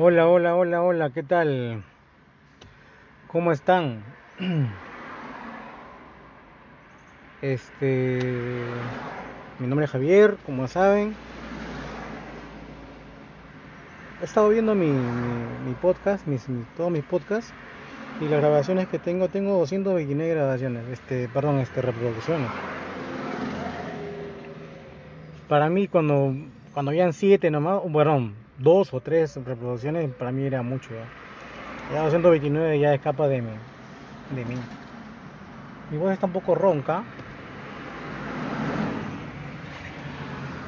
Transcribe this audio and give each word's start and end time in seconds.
Hola, 0.00 0.28
hola, 0.28 0.54
hola, 0.54 0.82
hola, 0.82 1.10
¿qué 1.10 1.22
tal? 1.22 1.82
¿Cómo 3.26 3.52
están? 3.52 4.02
Este, 7.40 8.82
mi 9.58 9.66
nombre 9.66 9.84
es 9.86 9.90
Javier, 9.92 10.38
como 10.44 10.66
saben. 10.68 11.14
He 14.20 14.24
estado 14.24 14.48
viendo 14.48 14.74
mi, 14.74 14.92
mi, 14.92 15.58
mi 15.64 15.74
podcast, 15.74 16.26
mis, 16.26 16.48
mi- 16.48 16.64
todos 16.76 16.90
mis 16.90 17.04
podcasts 17.04 17.52
y 18.20 18.28
las 18.28 18.40
grabaciones 18.40 18.88
que 18.88 18.98
tengo, 18.98 19.28
tengo 19.28 19.58
229 19.58 20.34
grabaciones, 20.34 20.88
este, 20.88 21.28
perdón, 21.28 21.60
este, 21.60 21.82
reproducciones. 21.82 22.50
Para 25.48 25.68
mí 25.70 25.88
cuando, 25.88 26.32
cuando 26.72 26.90
habían 26.90 27.12
7 27.12 27.50
nomás, 27.50 27.80
bueno, 27.88 28.32
dos 28.58 28.92
o 28.92 29.00
tres 29.00 29.36
reproducciones, 29.36 30.10
para 30.14 30.32
mí 30.32 30.44
era 30.44 30.62
mucho 30.62 30.90
ya. 30.90 31.94
Ya 31.94 32.02
229 32.02 32.78
ya 32.78 32.94
escapa 32.94 33.28
de 33.28 33.40
mí, 33.40 33.52
de 34.34 34.44
mí. 34.44 34.56
Mi 35.90 35.96
voz 35.96 36.12
está 36.12 36.26
un 36.26 36.32
poco 36.32 36.54
ronca. 36.54 37.02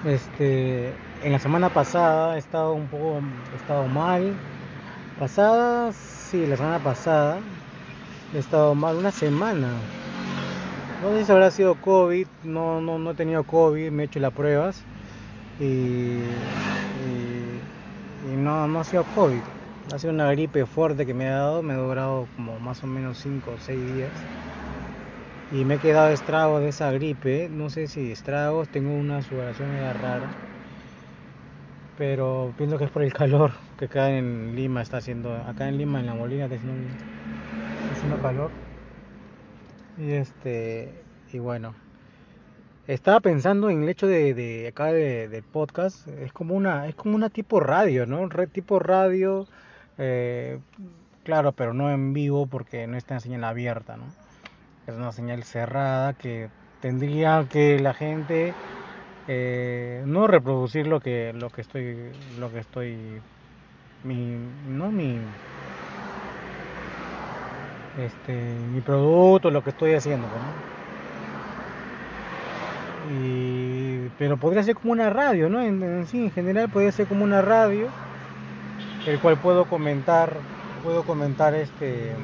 Este, 0.07 0.95
en 1.23 1.33
la 1.33 1.39
semana 1.39 1.69
pasada 1.69 2.37
he 2.37 2.39
estado 2.39 2.73
un 2.73 2.87
poco, 2.87 3.21
he 3.53 3.57
estado 3.57 3.87
mal. 3.87 4.35
Pasada, 5.19 5.93
sí, 5.93 6.47
la 6.47 6.57
semana 6.57 6.79
pasada 6.79 7.39
he 8.35 8.39
estado 8.39 8.75
mal 8.75 8.97
una 8.97 9.11
semana. 9.11 9.69
No 11.03 11.11
sé 11.11 11.25
si 11.25 11.33
habrá 11.33 11.51
sido 11.51 11.75
COVID, 11.75 12.27
no, 12.45 12.81
no, 12.81 12.99
no 12.99 13.11
he 13.11 13.15
tenido 13.15 13.45
COVID, 13.45 13.91
me 13.91 14.05
he 14.05 14.07
hecho 14.07 14.21
las 14.21 14.33
pruebas 14.33 14.83
y, 15.59 16.21
y, 18.33 18.37
no, 18.37 18.69
no 18.69 18.81
ha 18.81 18.85
sido 18.85 19.05
COVID. 19.15 19.41
Ha 19.93 19.99
sido 19.99 20.13
una 20.13 20.31
gripe 20.31 20.67
fuerte 20.67 21.07
que 21.07 21.15
me 21.15 21.29
ha 21.29 21.39
dado, 21.39 21.63
me 21.63 21.75
ha 21.75 21.77
durado 21.77 22.27
como 22.37 22.59
más 22.61 22.83
o 22.85 22.87
menos 22.87 23.19
5 23.19 23.51
o 23.51 23.59
6 23.59 23.95
días. 23.95 24.13
Y 25.53 25.65
me 25.65 25.75
he 25.75 25.79
quedado 25.79 26.11
estragos 26.11 26.61
de 26.61 26.69
esa 26.69 26.93
gripe, 26.93 27.49
no 27.51 27.71
sé 27.71 27.89
si 27.89 28.13
estragos, 28.13 28.69
tengo 28.69 28.95
una 28.95 29.21
sudoración 29.23 29.69
rara, 30.01 30.31
pero 31.99 32.55
pienso 32.57 32.79
que 32.79 32.85
es 32.85 32.91
por 32.91 33.03
el 33.03 33.13
calor 33.13 33.53
que 33.77 33.87
acá 33.87 34.11
en 34.11 34.55
Lima 34.55 34.81
está 34.81 34.99
haciendo, 34.99 35.35
acá 35.35 35.69
en 35.69 35.77
Lima 35.77 36.01
en 36.01 36.07
La 36.07 36.15
Molina 36.15 36.45
está 36.45 36.57
haciendo, 36.57 36.95
haciendo 37.93 38.23
calor. 38.23 38.51
Y 39.99 40.13
este, 40.13 41.03
y 41.33 41.39
bueno, 41.39 41.75
estaba 42.87 43.21
pensando 43.21 43.71
en 43.71 43.83
el 43.83 43.89
hecho 43.89 44.07
de, 44.07 44.35
de 44.35 44.69
acá 44.69 44.87
de, 44.93 45.29
del 45.29 45.45
podcast, 45.45 46.07
es 46.09 46.33
como 46.33 46.55
una, 46.55 46.89
es 46.89 46.95
como 46.97 47.17
una 47.17 47.31
tipo 47.31 47.61
radio, 47.61 48.07
¿no? 48.07 48.29
Re- 48.29 48.49
tipo 48.49 48.79
radio, 48.79 49.49
eh, 49.99 50.61
claro, 51.23 51.53
pero 51.55 51.75
no 51.75 51.91
en 51.93 52.13
vivo 52.13 52.49
porque 52.49 52.87
no 52.87 52.97
está 52.97 53.15
en 53.15 53.21
señal 53.23 53.45
abierta, 53.45 53.97
¿no? 53.97 54.17
Es 54.87 54.95
una 54.97 55.13
señal 55.13 55.45
cerrada 55.45 56.15
que 56.15 56.51
tendría 56.81 57.47
que 57.49 57.79
la 57.81 57.95
gente 57.95 58.57
eh, 59.27 60.05
no 60.07 60.27
reproducir 60.27 60.87
lo 60.87 61.01
que 61.01 61.33
lo 61.35 61.51
que 61.51 61.61
estoy 61.63 62.15
lo 62.31 62.51
que 62.53 62.61
estoy 62.61 63.23
mi 64.03 64.37
no 64.39 64.93
mi 64.93 65.37
este 67.93 68.67
mi 68.69 68.81
producto 68.83 69.51
lo 69.51 69.63
que 69.63 69.71
estoy 69.71 69.95
haciendo 69.95 70.29
¿no? 70.41 70.65
Y 73.13 74.09
pero 74.19 74.37
podría 74.37 74.63
ser 74.63 74.75
como 74.77 74.93
una 74.93 75.11
radio 75.11 75.49
no 75.49 75.61
en, 75.61 76.07
sí 76.07 76.25
en 76.25 76.31
general 76.31 76.69
podría 76.69 76.93
ser 76.93 77.07
como 77.09 77.25
una 77.25 77.43
radio 77.43 77.89
el 79.07 79.19
cual 79.21 79.37
puedo 79.39 79.65
comentar 79.65 80.37
puedo 80.83 81.03
comentar 81.03 81.55
este 81.55 82.15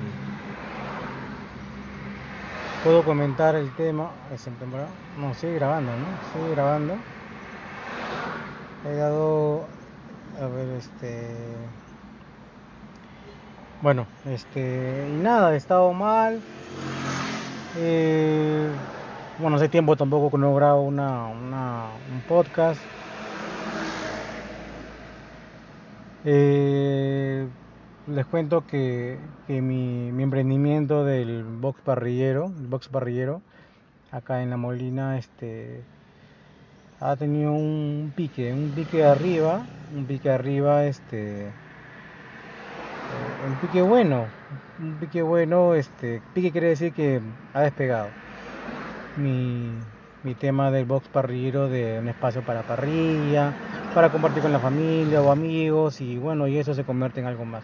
puedo 2.85 3.03
comentar 3.05 3.57
el 3.57 3.69
tema 3.75 4.11
¿es 4.33 4.47
en 4.47 4.55
temporada? 4.55 4.89
no 5.19 5.35
sigue 5.35 5.55
grabando 5.55 5.91
no 5.97 6.07
sigue 6.33 6.51
grabando. 6.51 6.95
He 8.85 8.95
dado 8.95 9.65
a 10.41 10.47
ver 10.47 10.69
este 10.77 11.35
bueno 13.83 14.07
este 14.25 15.09
y 15.09 15.17
nada 15.17 15.53
he 15.53 15.57
estado 15.57 15.93
mal 15.93 16.41
eh, 17.75 18.71
bueno 19.41 19.57
hace 19.57 19.69
tiempo 19.69 19.97
tampoco 19.97 20.31
que 20.31 20.39
no 20.39 20.55
grabo 20.55 20.83
una, 20.83 21.27
una 21.27 21.89
un 22.13 22.21
podcast 22.29 22.81
Eh, 26.29 27.47
les 28.09 28.27
cuento 28.27 28.67
que, 28.67 29.17
mi, 29.47 30.11
mi 30.11 30.23
emprendimiento 30.25 31.05
del 31.05 31.45
box 31.45 31.81
parrillero, 31.83 32.47
el 32.47 32.67
box 32.67 32.89
parrillero, 32.89 33.43
acá 34.11 34.43
en 34.43 34.51
La 34.51 34.57
Molina, 34.57 35.19
este, 35.19 35.85
ha 37.01 37.15
tenido 37.15 37.53
un 37.53 38.13
pique, 38.17 38.53
un 38.53 38.73
pique 38.73 39.05
arriba, 39.05 39.65
un 39.95 40.05
pique 40.07 40.29
arriba, 40.29 40.85
este, 40.87 41.47
eh, 41.47 41.51
un 43.47 43.55
pique 43.61 43.83
bueno, 43.83 44.27
un 44.81 44.99
pique 44.99 45.23
bueno, 45.23 45.75
este, 45.75 46.21
pique 46.35 46.51
quiere 46.51 46.71
decir 46.71 46.93
que 46.93 47.21
ha 47.55 47.61
despegado. 47.61 48.26
Mi, 49.17 49.71
mi 50.23 50.35
tema 50.35 50.71
del 50.71 50.85
box 50.85 51.09
parrillero 51.09 51.69
de 51.69 51.99
un 51.99 52.09
espacio 52.09 52.43
para 52.43 52.63
parrilla, 52.63 53.53
para 53.95 54.11
compartir 54.11 54.43
con 54.43 54.53
la 54.53 54.61
familia 54.61 55.23
o 55.23 55.31
amigos 55.31 56.01
y 56.01 56.19
bueno, 56.19 56.49
y 56.49 56.59
eso 56.59 56.75
se 56.75 56.85
convierte 56.85 57.21
en 57.21 57.27
algo 57.27 57.45
más. 57.45 57.63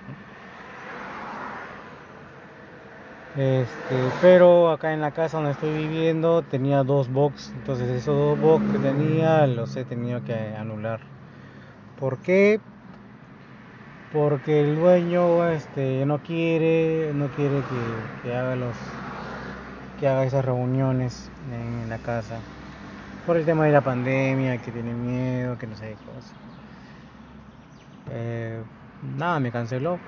Este, 3.36 3.96
pero 4.20 4.70
acá 4.70 4.92
en 4.92 5.00
la 5.00 5.10
casa 5.10 5.38
donde 5.38 5.52
estoy 5.52 5.72
viviendo 5.72 6.42
tenía 6.42 6.84
dos 6.84 7.10
box, 7.10 7.52
entonces 7.56 7.88
esos 7.88 8.14
dos 8.14 8.38
box 8.38 8.70
que 8.70 8.78
tenía 8.78 9.46
los 9.46 9.76
he 9.76 9.84
tenido 9.84 10.22
que 10.22 10.34
anular. 10.34 11.00
¿Por 11.98 12.18
qué? 12.18 12.60
Porque 14.12 14.60
el 14.60 14.76
dueño 14.76 15.48
este, 15.48 16.04
no 16.06 16.22
quiere, 16.22 17.12
no 17.14 17.30
quiere 17.30 17.64
que 17.64 18.34
haga 18.34 18.54
los 18.54 19.01
que 20.02 20.08
haga 20.08 20.24
esas 20.24 20.44
reuniones 20.44 21.30
en 21.52 21.88
la 21.88 21.96
casa. 21.98 22.40
Por 23.24 23.36
el 23.36 23.44
tema 23.44 23.66
de 23.66 23.70
la 23.70 23.82
pandemia, 23.82 24.58
que 24.58 24.72
tiene 24.72 24.92
miedo, 24.92 25.56
que 25.58 25.68
no 25.68 25.76
sé 25.76 25.90
qué 25.90 25.94
cosa. 25.94 26.34
Eh, 28.10 28.60
nada, 29.16 29.38
me 29.38 29.52
canceló. 29.52 30.00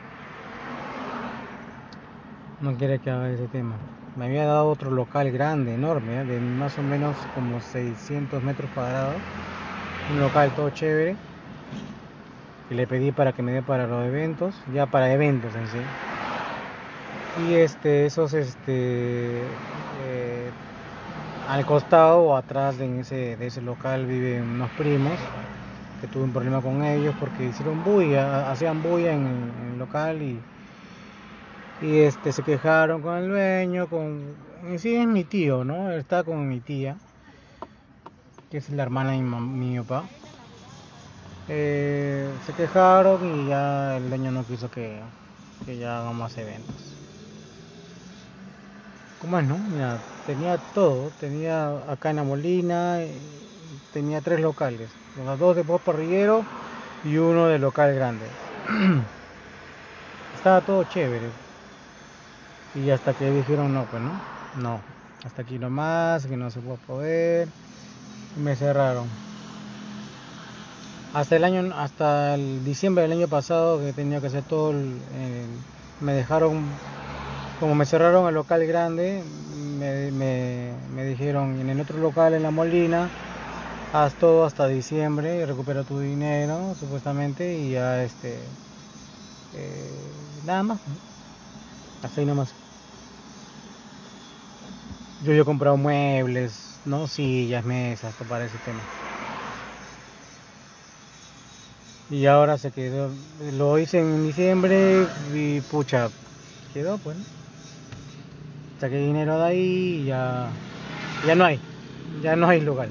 No 2.61 2.75
quiere 2.75 2.99
que 2.99 3.09
haga 3.09 3.31
ese 3.31 3.47
tema. 3.47 3.77
Me 4.17 4.25
había 4.25 4.47
dado 4.47 4.67
otro 4.67 4.91
local 4.91 5.31
grande, 5.31 5.75
enorme, 5.75 6.23
¿eh? 6.23 6.25
de 6.25 6.41
más 6.41 6.77
o 6.77 6.83
menos 6.83 7.17
como 7.37 7.61
600 7.61 8.43
metros 8.43 8.69
cuadrados. 8.75 9.15
Un 10.13 10.19
local 10.19 10.51
todo 10.57 10.71
chévere. 10.71 11.15
Y 12.69 12.75
le 12.75 12.89
pedí 12.89 13.13
para 13.13 13.33
que 13.33 13.43
me 13.43 13.53
dé 13.53 13.63
para 13.63 13.87
los 13.87 14.05
eventos, 14.05 14.61
ya 14.75 14.87
para 14.87 15.13
eventos 15.13 15.55
en 15.55 15.69
sí. 15.69 15.79
Y 17.49 17.55
este, 17.55 18.07
esos, 18.07 18.33
este, 18.33 19.43
eh, 20.03 20.51
al 21.49 21.65
costado 21.67 22.23
o 22.23 22.37
atrás 22.37 22.79
de 22.79 23.01
ese, 23.01 23.61
local 23.63 24.07
viven 24.07 24.43
unos 24.43 24.71
primos 24.73 25.19
que 26.01 26.07
tuve 26.09 26.25
un 26.25 26.33
problema 26.33 26.61
con 26.61 26.83
ellos 26.83 27.15
porque 27.21 27.47
hicieron 27.47 27.85
bulla, 27.85 28.51
hacían 28.51 28.83
bulla 28.83 29.13
en, 29.13 29.53
el 29.73 29.79
local 29.79 30.23
y, 30.23 30.41
este 31.83 32.33
se 32.33 32.43
quejaron 32.43 33.03
con 33.03 33.19
el 33.19 33.29
dueño, 33.29 33.89
con 33.89 34.23
en 34.67 34.79
sí 34.79 34.95
es 34.97 35.07
mi 35.07 35.25
tío, 35.25 35.65
¿no? 35.65 35.93
Está 35.93 36.25
con 36.25 36.49
mi 36.49 36.61
tía, 36.61 36.97
que 38.51 38.57
es 38.57 38.71
la 38.71 38.85
hermana 38.85 39.11
de 39.11 39.19
mi, 39.19 39.79
papá. 39.81 40.05
Eh, 41.49 42.31
se 42.47 42.55
quejaron 42.55 43.21
y 43.27 43.49
ya 43.49 43.99
el 43.99 44.09
dueño 44.09 44.31
no 44.31 44.47
quiso 44.47 44.71
que, 44.71 44.99
que 45.67 45.77
ya 45.77 46.01
hagamos 46.01 46.39
eventos. 46.39 47.04
¿Cómo 49.25 49.39
es, 49.39 49.47
no? 49.47 49.57
Mira, 49.57 50.03
tenía 50.27 50.59
todo, 50.75 51.11
tenía 51.13 51.91
acá 51.91 52.11
en 52.11 52.17
la 52.17 52.25
Molina, 52.25 53.01
eh, 53.01 53.81
tenía 53.91 54.21
tres 54.21 54.39
locales, 54.41 54.99
los 55.17 55.39
dos 55.39 55.57
de 55.57 55.63
voz 55.63 55.81
parrillero 55.81 56.43
y 57.03 57.17
uno 57.17 57.47
de 57.47 57.59
local 57.59 57.95
grande. 57.95 58.27
Estaba 60.35 60.61
todo 60.61 60.85
chévere. 60.85 61.33
Y 62.75 62.91
hasta 62.91 63.15
que 63.15 63.31
dijeron 63.31 63.73
no, 63.73 63.87
pues 63.87 64.03
no, 64.03 64.21
no, 64.63 64.83
hasta 65.25 65.41
aquí 65.41 65.59
nomás, 65.59 66.27
que 66.27 66.37
no 66.37 66.51
se 66.51 66.61
puede 66.61 66.79
poder, 66.87 67.49
me 68.37 68.57
cerraron. 68.57 69.09
Hasta 71.13 71.37
el 71.37 71.45
año, 71.45 71.73
hasta 71.75 72.35
el 72.35 72.63
diciembre 72.65 73.03
del 73.03 73.13
año 73.13 73.29
pasado 73.29 73.79
que 73.81 73.93
tenía 73.93 74.21
que 74.21 74.27
hacer 74.27 74.45
todo, 74.45 74.73
el- 74.73 75.03
el- 75.13 75.65
me 76.01 76.13
dejaron, 76.13 76.81
como 77.65 77.75
me 77.77 77.87
cerraron 77.87 78.29
el 78.29 78.35
local 78.35 78.67
grande, 78.67 79.25
me, 79.25 80.13
me, 80.13 80.75
me 80.91 81.05
dijeron 81.07 81.59
en 81.61 81.71
el 81.71 81.81
otro 81.81 81.99
local 81.99 82.35
en 82.35 82.43
La 82.43 82.51
Molina, 82.51 83.09
haz 83.93 84.17
todo 84.17 84.45
hasta 84.45 84.69
diciembre 84.69 85.39
y 85.39 85.45
recupera 85.47 85.85
tu 85.85 85.99
dinero, 86.01 86.75
supuestamente, 86.75 87.59
y 87.59 87.73
ya 87.73 88.05
este 88.05 88.59
Eh, 89.53 90.41
nada 90.43 90.63
más. 90.63 90.81
Así 92.03 92.25
nomás. 92.25 92.55
Yo, 95.19 95.33
yo 95.33 95.43
he 95.43 95.45
comprado 95.45 95.77
muebles, 95.77 96.81
¿no? 96.85 97.07
Sillas, 97.09 97.65
mesas, 97.65 98.15
para 98.29 98.45
ese 98.45 98.59
tema. 98.59 98.87
Y 102.09 102.27
ahora 102.27 102.57
se 102.59 102.71
quedó, 102.73 103.11
lo 103.39 103.79
hice 103.79 103.99
en 103.99 104.23
diciembre 104.23 105.11
y 105.35 105.61
pucha, 105.63 106.11
quedó 106.73 106.99
pues. 106.99 107.44
Saqué 108.85 108.99
dinero 108.99 109.39
de 109.39 109.45
ahí 109.47 110.01
y 110.03 110.05
ya, 110.05 110.51
ya 111.27 111.35
no 111.35 111.47
hay, 111.47 111.59
ya 112.23 112.37
no 112.37 112.47
hay 112.47 112.61
lugar. 112.61 112.91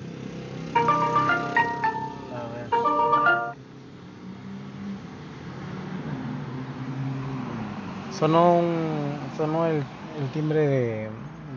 Sonó, 8.17 8.55
un, 8.57 9.19
sonó 9.37 9.67
el, 9.67 9.83
el 10.19 10.29
timbre 10.33 10.65
de, 10.65 11.09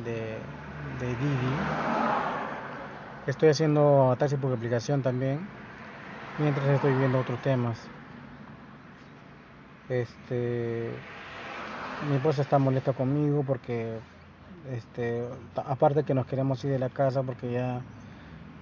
de, 0.04 0.36
de 1.00 1.06
Didi. 1.06 1.56
Estoy 3.26 3.48
haciendo 3.48 4.14
taxi 4.18 4.36
por 4.36 4.52
aplicación 4.52 5.00
también 5.00 5.40
mientras 6.38 6.66
estoy 6.66 6.92
viendo 6.92 7.20
otros 7.20 7.40
temas. 7.40 7.78
Este, 9.88 10.90
mi 12.10 12.16
esposa 12.16 12.42
está 12.42 12.58
molesta 12.58 12.92
conmigo 12.92 13.42
porque, 13.46 13.96
este, 14.72 15.22
aparte 15.54 16.04
que 16.04 16.14
nos 16.14 16.26
queremos 16.26 16.64
ir 16.64 16.70
de 16.72 16.78
la 16.78 16.88
casa 16.88 17.22
porque 17.22 17.52
ya, 17.52 17.80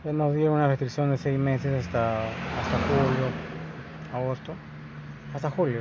nos 0.04 0.34
dieron 0.34 0.54
una 0.54 0.68
restricción 0.68 1.10
de 1.10 1.16
seis 1.16 1.38
meses 1.38 1.86
hasta, 1.86 2.22
julio, 2.88 3.30
agosto, 4.12 4.52
hasta 5.34 5.50
julio, 5.50 5.80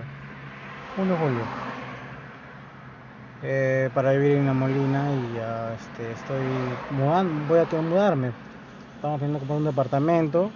junio, 0.96 1.18
julio, 1.18 1.44
eh, 3.44 3.90
para 3.94 4.12
vivir 4.14 4.38
en 4.38 4.46
la 4.46 4.54
Molina 4.54 5.06
y 5.12 5.36
ya, 5.36 5.74
este, 5.74 6.12
estoy 6.12 6.44
mudando, 6.92 7.46
voy 7.48 7.60
a 7.60 7.66
tener 7.66 7.86
mudarme. 7.86 8.32
Estamos 8.96 9.20
que 9.20 9.28
comprar 9.28 9.58
un 9.58 9.66
departamento. 9.66 10.50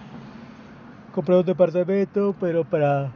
Comprar 1.14 1.38
un 1.40 1.44
departamento, 1.44 2.34
pero 2.40 2.64
para... 2.64 3.12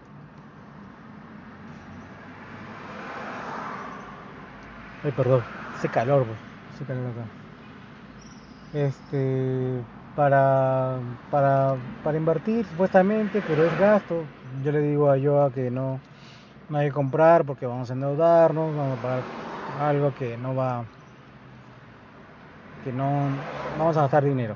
Ay, 5.02 5.12
perdón, 5.16 5.42
hace 5.82 5.88
calor. 5.88 6.24
Hace 6.72 6.84
calor. 6.84 7.10
Este, 8.72 9.80
para, 10.14 10.96
para, 11.28 11.74
para 12.04 12.16
invertir 12.16 12.64
supuestamente, 12.66 13.42
pero 13.44 13.66
es 13.66 13.78
gasto. 13.80 14.24
Yo 14.64 14.70
le 14.70 14.80
digo 14.80 15.10
a 15.10 15.18
Joa 15.18 15.50
que 15.50 15.72
no, 15.72 15.98
no 16.70 16.78
hay 16.78 16.86
que 16.86 16.92
comprar 16.92 17.44
porque 17.44 17.66
vamos 17.66 17.90
a 17.90 17.94
endeudarnos, 17.94 18.76
vamos 18.76 18.98
a 18.98 19.02
pagar 19.02 19.22
algo 19.80 20.14
que 20.14 20.36
no 20.36 20.54
va, 20.54 20.84
que 22.84 22.92
no 22.92 23.28
vamos 23.76 23.96
a 23.96 24.02
gastar 24.02 24.22
dinero 24.22 24.54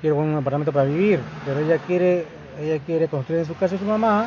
quiero 0.00 0.16
un 0.16 0.34
apartamento 0.34 0.72
para 0.72 0.86
vivir, 0.86 1.20
pero 1.44 1.60
ella 1.60 1.76
quiere, 1.78 2.24
ella 2.58 2.78
quiere 2.84 3.06
construir 3.06 3.40
en 3.40 3.46
su 3.46 3.54
casa 3.54 3.76
su 3.76 3.84
mamá 3.84 4.26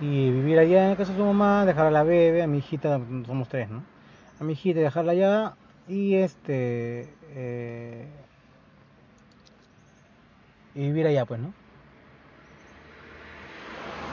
y 0.00 0.30
vivir 0.30 0.58
allá 0.58 0.84
en 0.84 0.90
la 0.90 0.96
casa 0.96 1.12
de 1.12 1.18
su 1.18 1.24
mamá, 1.24 1.64
dejar 1.64 1.86
a 1.86 1.90
la 1.90 2.02
bebé, 2.02 2.42
a 2.42 2.46
mi 2.46 2.58
hijita, 2.58 3.00
somos 3.26 3.48
tres, 3.48 3.70
¿no? 3.70 3.82
A 4.40 4.44
mi 4.44 4.52
hijita 4.52 4.80
dejarla 4.80 5.12
allá 5.12 5.54
y 5.88 6.16
este 6.16 7.08
eh, 7.34 8.06
y 10.74 10.80
vivir 10.80 11.06
allá, 11.06 11.24
pues, 11.24 11.40
¿no? 11.40 11.52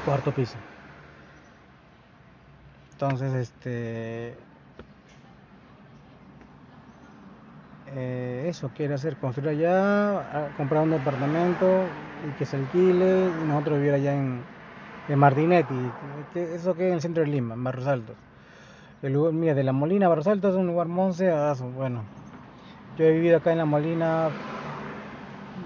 Cuarto 0.05 0.31
piso. 0.33 0.57
Entonces, 2.93 3.33
este 3.33 4.37
eh, 7.85 8.45
eso 8.47 8.69
quiere 8.69 8.93
hacer, 8.93 9.17
construir 9.17 9.49
allá, 9.49 10.51
comprar 10.55 10.83
un 10.83 10.91
departamento 10.91 11.91
y 12.23 12.31
que 12.33 12.45
se 12.45 12.55
alquile 12.55 13.29
y 13.29 13.45
nosotros 13.45 13.79
vivir 13.79 13.93
allá 13.93 14.13
en, 14.13 14.45
en 15.07 15.19
Martinetti, 15.19 15.91
que 16.33 16.55
eso 16.55 16.75
que 16.75 16.87
en 16.87 16.93
el 16.95 17.01
centro 17.01 17.23
de 17.23 17.29
Lima, 17.29 17.55
en 17.55 17.63
Barros 17.63 17.87
Altos. 17.87 18.15
El 19.01 19.13
lugar, 19.13 19.33
mira, 19.33 19.53
de 19.53 19.63
la 19.63 19.73
Molina 19.73 20.05
a 20.05 20.09
Barros 20.09 20.27
Altos 20.27 20.53
es 20.53 20.59
un 20.59 20.67
lugar 20.67 20.87
monce, 20.87 21.31
bueno, 21.75 22.03
yo 22.97 23.05
he 23.05 23.11
vivido 23.11 23.37
acá 23.37 23.51
en 23.51 23.57
la 23.57 23.65
Molina 23.65 24.29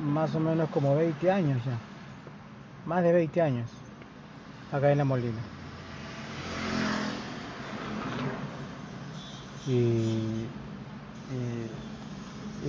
más 0.03 0.33
o 0.35 0.39
menos 0.39 0.69
como 0.69 0.95
20 0.95 1.31
años 1.31 1.63
ya, 1.65 1.77
más 2.85 3.03
de 3.03 3.13
20 3.13 3.41
años, 3.41 3.69
acá 4.71 4.91
en 4.91 4.97
la 4.97 5.05
Molina. 5.05 5.39
Y 9.67 10.47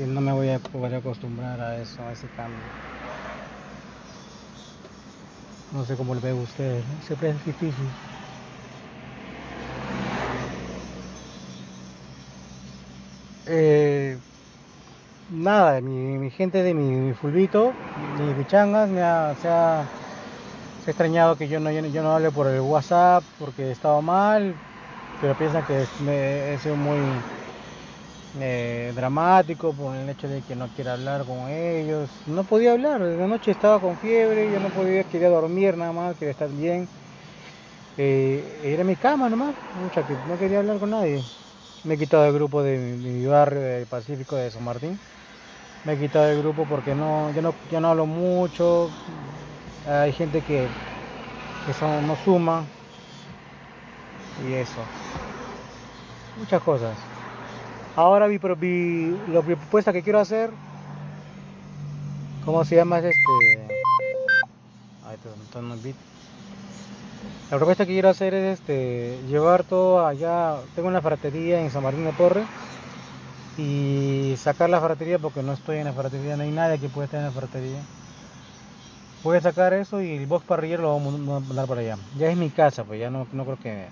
no 0.07 0.21
me 0.21 0.33
voy 0.33 0.51
a 0.51 0.59
poder 0.59 0.97
acostumbrar 0.97 1.61
a 1.61 1.77
eso, 1.81 2.03
a 2.03 2.13
ese 2.13 2.27
cambio. 2.37 2.59
No 5.73 5.85
sé 5.85 5.97
cómo 5.97 6.15
lo 6.15 6.21
ve 6.21 6.33
usted, 6.33 6.85
¿no? 6.87 7.01
siempre 7.03 7.31
es 7.31 7.45
difícil. 7.45 7.93
Eh, 13.47 14.19
nada, 15.29 15.81
mi, 15.81 16.31
gente 16.31 16.63
de 16.63 16.75
mi, 16.75 17.13
fulbito, 17.15 17.75
mis 17.95 18.35
pichangas, 18.35 18.89
me 18.89 19.03
ha, 19.03 19.35
se, 19.37 19.49
ha, 19.49 19.87
extrañado 20.87 21.37
que 21.37 21.49
yo 21.49 21.61
no, 21.61 21.71
yo 21.71 22.03
no 22.03 22.15
hable 22.15 22.31
por 22.33 22.49
el 22.49 22.61
WhatsApp 22.61 23.25
porque 23.39 23.71
estaba 23.71 24.01
mal, 24.01 24.55
pero 25.21 25.35
piensan 25.37 25.65
que 25.65 25.87
me, 25.99 26.55
he 26.55 26.59
sido 26.59 26.77
muy 26.77 27.38
eh, 28.35 28.93
dramático 28.95 29.75
por 29.75 29.97
el 29.97 30.09
hecho 30.09 30.29
de 30.29 30.43
que 30.43 30.55
no 30.57 30.69
quiera 30.71 30.95
hablar 30.95 31.25
con 31.25 31.49
ellos. 31.51 32.11
No 32.27 32.45
podía 32.45 32.73
hablar, 32.73 33.01
la 33.01 33.27
noche 33.27 33.51
estaba 33.51 33.81
con 33.81 33.97
fiebre, 33.99 34.51
yo 34.51 34.61
no 34.61 34.71
podía, 34.71 35.05
quería 35.05 35.29
dormir 35.29 35.77
nada 35.77 35.93
más, 35.93 36.17
quería 36.17 36.33
estar 36.33 36.51
bien. 36.51 36.89
Eh, 37.97 38.61
era 38.63 38.85
mi 38.85 38.97
cama 38.97 39.29
nomás, 39.29 39.57
no 39.75 40.39
quería 40.39 40.59
hablar 40.61 40.79
con 40.79 40.91
nadie. 40.91 41.25
Me 41.85 41.95
he 41.95 41.99
quitado 41.99 42.25
del 42.25 42.33
grupo 42.33 42.63
de 42.63 42.79
mi, 42.79 43.27
barrio 43.27 43.61
del 43.61 43.87
Pacífico 43.87 44.37
de 44.37 44.51
San 44.51 44.65
Martín. 44.65 44.99
Me 45.85 45.95
he 45.95 45.99
quitado 45.99 46.27
del 46.27 46.39
grupo 46.39 46.67
porque 46.67 46.95
no, 46.95 47.31
yo, 47.33 47.43
no, 47.43 47.55
yo 47.71 47.81
no 47.81 47.89
hablo 47.91 48.07
mucho. 48.07 48.91
Hay 49.85 50.13
gente 50.13 50.43
que, 50.43 50.69
que 51.67 51.73
son, 51.75 52.07
no 52.07 52.17
suma. 52.17 52.67
Y 54.37 54.53
eso. 54.55 54.81
Muchas 56.37 56.63
cosas. 56.63 57.08
Ahora 57.99 58.29
mi, 58.29 58.39
la 59.33 59.43
propuesta 59.43 59.93
que 59.93 60.05
quiero 60.05 60.21
hacer, 60.21 60.51
¿cómo 62.45 62.65
se 62.65 62.77
llama? 62.77 63.01
este. 63.01 63.19
La 67.51 67.57
propuesta 67.57 67.85
que 67.85 67.95
quiero 67.95 68.09
hacer 68.09 68.35
es 68.35 68.61
este 68.61 69.19
llevar 69.29 69.65
todo 69.65 70.07
allá. 70.07 70.59
Tengo 70.77 70.87
una 70.87 71.03
ferretería 71.03 71.61
en 71.61 71.73
San 71.73 71.83
Martín 71.83 72.05
de 72.05 72.13
Porres 72.13 72.47
y 73.59 74.35
sacar 74.37 74.71
la 74.71 74.81
ferretería 74.81 75.19
porque 75.19 75.43
no 75.43 75.55
estoy 75.55 75.79
en 75.79 75.87
la 75.87 75.93
ferretería, 75.93 76.37
no 76.37 76.45
hay 76.45 76.53
nadie 76.53 76.79
que 76.79 76.89
pueda 76.89 77.07
estar 77.07 77.19
en 77.19 77.27
la 77.27 77.33
ferretería. 77.33 77.81
Voy 79.25 79.39
a 79.39 79.41
sacar 79.41 79.73
eso 79.73 80.01
y 80.01 80.19
el 80.19 80.27
box 80.27 80.45
parrillero 80.45 80.83
lo 80.83 80.95
vamos 80.95 81.15
a 81.15 81.41
mandar 81.41 81.67
para 81.67 81.81
allá. 81.81 81.99
Ya 82.17 82.31
es 82.31 82.37
mi 82.37 82.51
casa, 82.51 82.85
pues 82.85 83.01
ya 83.01 83.11
no, 83.11 83.27
no 83.33 83.43
creo 83.43 83.59
que. 83.59 83.87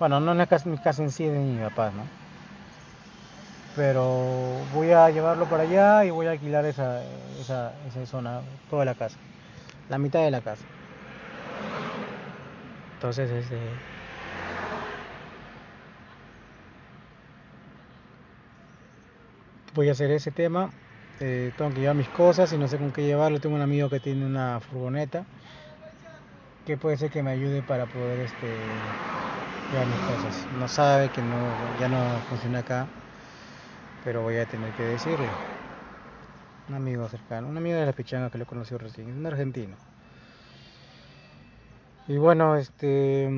Bueno, 0.00 0.18
no 0.18 0.32
es 0.32 0.66
mi 0.66 0.78
casa 0.78 1.04
en 1.04 1.12
sí 1.12 1.26
de 1.26 1.38
mi 1.38 1.62
papá, 1.62 1.92
¿no? 1.94 2.25
Pero 3.76 4.66
voy 4.74 4.90
a 4.90 5.10
llevarlo 5.10 5.44
para 5.44 5.64
allá 5.64 6.04
y 6.06 6.10
voy 6.10 6.26
a 6.26 6.30
alquilar 6.30 6.64
esa, 6.64 7.02
esa, 7.38 7.74
esa 7.86 8.06
zona, 8.06 8.40
toda 8.70 8.86
la 8.86 8.94
casa, 8.94 9.18
la 9.90 9.98
mitad 9.98 10.24
de 10.24 10.30
la 10.30 10.40
casa. 10.40 10.64
Entonces, 12.94 13.30
este, 13.30 13.58
voy 19.74 19.90
a 19.90 19.92
hacer 19.92 20.10
ese 20.10 20.30
tema. 20.30 20.70
Eh, 21.20 21.52
tengo 21.56 21.70
que 21.72 21.80
llevar 21.80 21.96
mis 21.96 22.08
cosas 22.08 22.50
y 22.52 22.58
no 22.58 22.68
sé 22.68 22.78
con 22.78 22.92
qué 22.92 23.02
llevarlo. 23.02 23.40
Tengo 23.40 23.56
un 23.56 23.62
amigo 23.62 23.90
que 23.90 24.00
tiene 24.00 24.24
una 24.24 24.58
furgoneta 24.60 25.24
que 26.66 26.78
puede 26.78 26.96
ser 26.96 27.10
que 27.10 27.22
me 27.22 27.30
ayude 27.30 27.62
para 27.62 27.86
poder 27.86 28.20
este, 28.20 28.46
llevar 29.70 29.86
mis 29.86 30.00
cosas. 30.00 30.48
No 30.58 30.66
sabe 30.66 31.10
que 31.10 31.20
no, 31.20 31.74
ya 31.78 31.88
no 31.88 32.22
funciona 32.22 32.60
acá 32.60 32.86
pero 34.06 34.22
voy 34.22 34.36
a 34.36 34.46
tener 34.46 34.72
que 34.74 34.84
decirle. 34.84 35.26
Un 36.68 36.76
amigo 36.76 37.08
cercano, 37.08 37.48
un 37.48 37.56
amigo 37.56 37.76
de 37.76 37.86
la 37.86 37.92
pichanga 37.92 38.30
que 38.30 38.38
lo 38.38 38.46
conoció 38.46 38.78
recién, 38.78 39.10
un 39.10 39.26
argentino. 39.26 39.74
Y 42.06 42.16
bueno, 42.16 42.54
este. 42.54 43.28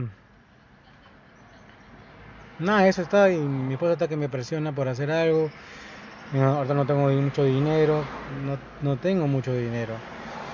Nada, 2.59 2.87
eso 2.87 3.01
está. 3.01 3.31
Y 3.31 3.39
mi 3.39 3.75
esposa 3.75 3.93
está 3.95 4.09
que 4.09 4.17
me 4.19 4.29
presiona 4.29 4.71
por 4.73 4.89
hacer 4.89 5.11
algo. 5.11 5.49
ahorita 6.35 6.75
no 6.75 6.85
tengo 6.85 7.09
mucho 7.09 7.45
dinero. 7.45 8.05
No, 8.45 8.59
no 8.83 8.99
tengo 8.99 9.27
mucho 9.27 9.55
dinero. 9.55 9.95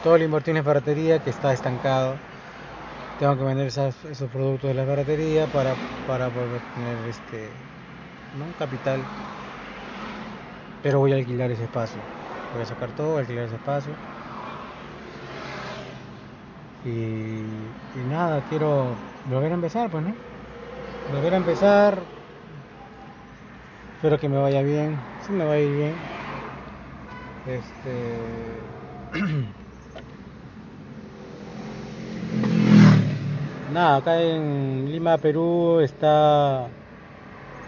Todo 0.05 0.17
lo 0.17 0.25
invertí 0.25 0.51
en 0.51 0.59
la 0.59 0.63
ferretería 0.63 1.19
que 1.19 1.31
está 1.31 1.53
estancado. 1.53 2.15
tengo 3.19 3.37
que 3.37 3.43
vender 3.45 3.67
esos 3.67 4.31
productos 4.33 4.69
de 4.69 4.75
la 4.75 4.85
ferretería 4.85 5.49
para, 5.49 5.75
para 6.07 6.31
poder 6.31 6.61
tener 6.75 6.99
este 7.09 7.49
¿no? 8.39 8.45
capital 8.59 9.01
pero 10.85 11.01
voy 11.01 11.13
a 11.13 11.17
alquilar 11.17 11.51
ese 11.51 11.65
espacio. 11.65 11.99
Voy 12.53 12.63
a 12.63 12.67
sacar 12.67 12.91
todo, 12.91 13.17
alquilar 13.17 13.47
ese 13.47 13.55
espacio. 13.55 13.95
Y, 16.85 17.41
nada, 18.11 18.45
quiero 18.51 18.89
volver 19.31 19.53
a 19.53 19.55
empezar 19.55 19.89
pues 19.91 20.05
no 20.05 20.15
volver 21.11 21.33
a 21.33 21.39
empezar. 21.39 21.99
Espero 23.97 24.21
que 24.21 24.29
me 24.29 24.37
vaya 24.37 24.61
bien. 24.61 24.99
Si 25.27 25.33
me 25.33 25.47
va 25.47 25.55
a 25.55 25.59
ir 25.59 25.75
bien. 25.75 25.95
Este 27.47 28.19
nada, 33.73 33.97
acá 33.97 34.21
en 34.21 34.93
Lima, 34.93 35.17
Perú 35.17 35.81
está, 35.81 36.67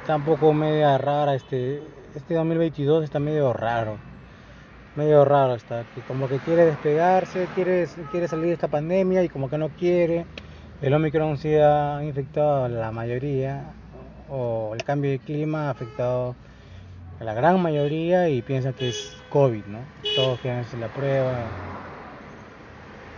está 0.01 0.17
un 0.17 0.23
poco 0.23 0.53
media 0.53 0.99
rara 0.99 1.35
este, 1.35 1.83
este 2.17 2.35
2022 2.35 3.05
está 3.05 3.21
medio 3.21 3.53
raro, 3.53 3.99
medio 4.97 5.25
raro 5.27 5.55
está, 5.55 5.85
que 5.95 6.01
como 6.01 6.29
que 6.29 6.39
quiere 6.41 6.65
despegarse, 6.65 7.47
quiere, 7.55 7.87
quiere 8.11 8.27
salir 8.27 8.47
de 8.47 8.53
esta 8.55 8.69
pandemia 8.69 9.23
y 9.23 9.29
como 9.29 9.51
que 9.51 9.59
no 9.59 9.69
quiere, 9.69 10.25
el 10.81 10.95
Omicron 10.95 11.37
sí 11.37 11.55
ha 11.55 12.03
infectado 12.03 12.65
a 12.65 12.69
la 12.71 12.91
mayoría, 12.91 13.65
o 14.31 14.73
el 14.75 14.83
cambio 14.83 15.11
de 15.11 15.19
clima 15.19 15.69
ha 15.69 15.71
afectado 15.71 16.35
a 17.21 17.25
la 17.25 17.35
gran 17.35 17.61
mayoría 17.61 18.31
y 18.31 18.41
piensa 18.43 18.73
que 18.73 18.89
es 18.89 19.17
COVID, 19.31 19.65
¿no? 19.67 19.81
Todos 20.15 20.41
quieren 20.41 20.61
hacer 20.61 20.81
la 20.81 20.89
prueba, 20.89 21.35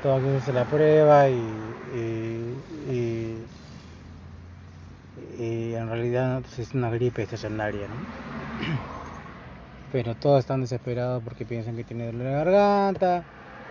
todos 0.03 0.21
quieren 0.21 0.39
hacer 0.39 0.55
la 0.55 0.65
prueba 0.65 1.29
y, 1.29 1.41
y, 1.95 3.37
y, 5.39 5.75
en 5.75 5.89
realidad 5.89 6.43
es 6.59 6.75
una 6.75 6.91
gripe 6.91 7.23
estacionaria, 7.23 7.87
¿no? 7.87 8.48
Pero 9.93 10.15
todos 10.17 10.41
están 10.41 10.61
desesperados 10.61 11.23
porque 11.23 11.45
piensan 11.45 11.77
que 11.77 11.85
tienen 11.85 12.13
dolor 12.13 12.27
de 12.27 12.33
garganta, 12.33 13.25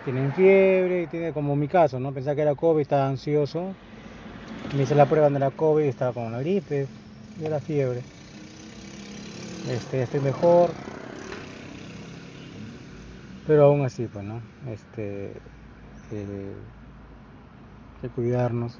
tienen 0.04 0.32
fiebre, 0.32 1.02
y 1.02 1.06
tiene 1.06 1.32
como 1.32 1.54
mi 1.54 1.68
caso, 1.68 2.00
¿no? 2.00 2.12
Pensaba 2.12 2.34
que 2.34 2.42
era 2.42 2.54
COVID, 2.54 2.80
estaba 2.80 3.08
ansioso. 3.08 3.74
Me 4.74 4.82
hice 4.82 4.94
la 4.94 5.06
prueba 5.06 5.30
de 5.30 5.38
la 5.38 5.50
COVID, 5.50 5.84
estaba 5.84 6.12
con 6.12 6.24
una 6.24 6.40
gripe, 6.40 6.88
y 7.40 7.44
era 7.44 7.60
fiebre. 7.60 8.02
Este, 9.70 10.02
estoy 10.02 10.20
mejor. 10.20 10.70
Pero 13.46 13.64
aún 13.64 13.84
así, 13.84 14.06
pues, 14.06 14.24
¿no? 14.24 14.40
Este, 14.70 15.32
eh, 16.12 16.52
que 18.00 18.08
cuidarnos. 18.08 18.78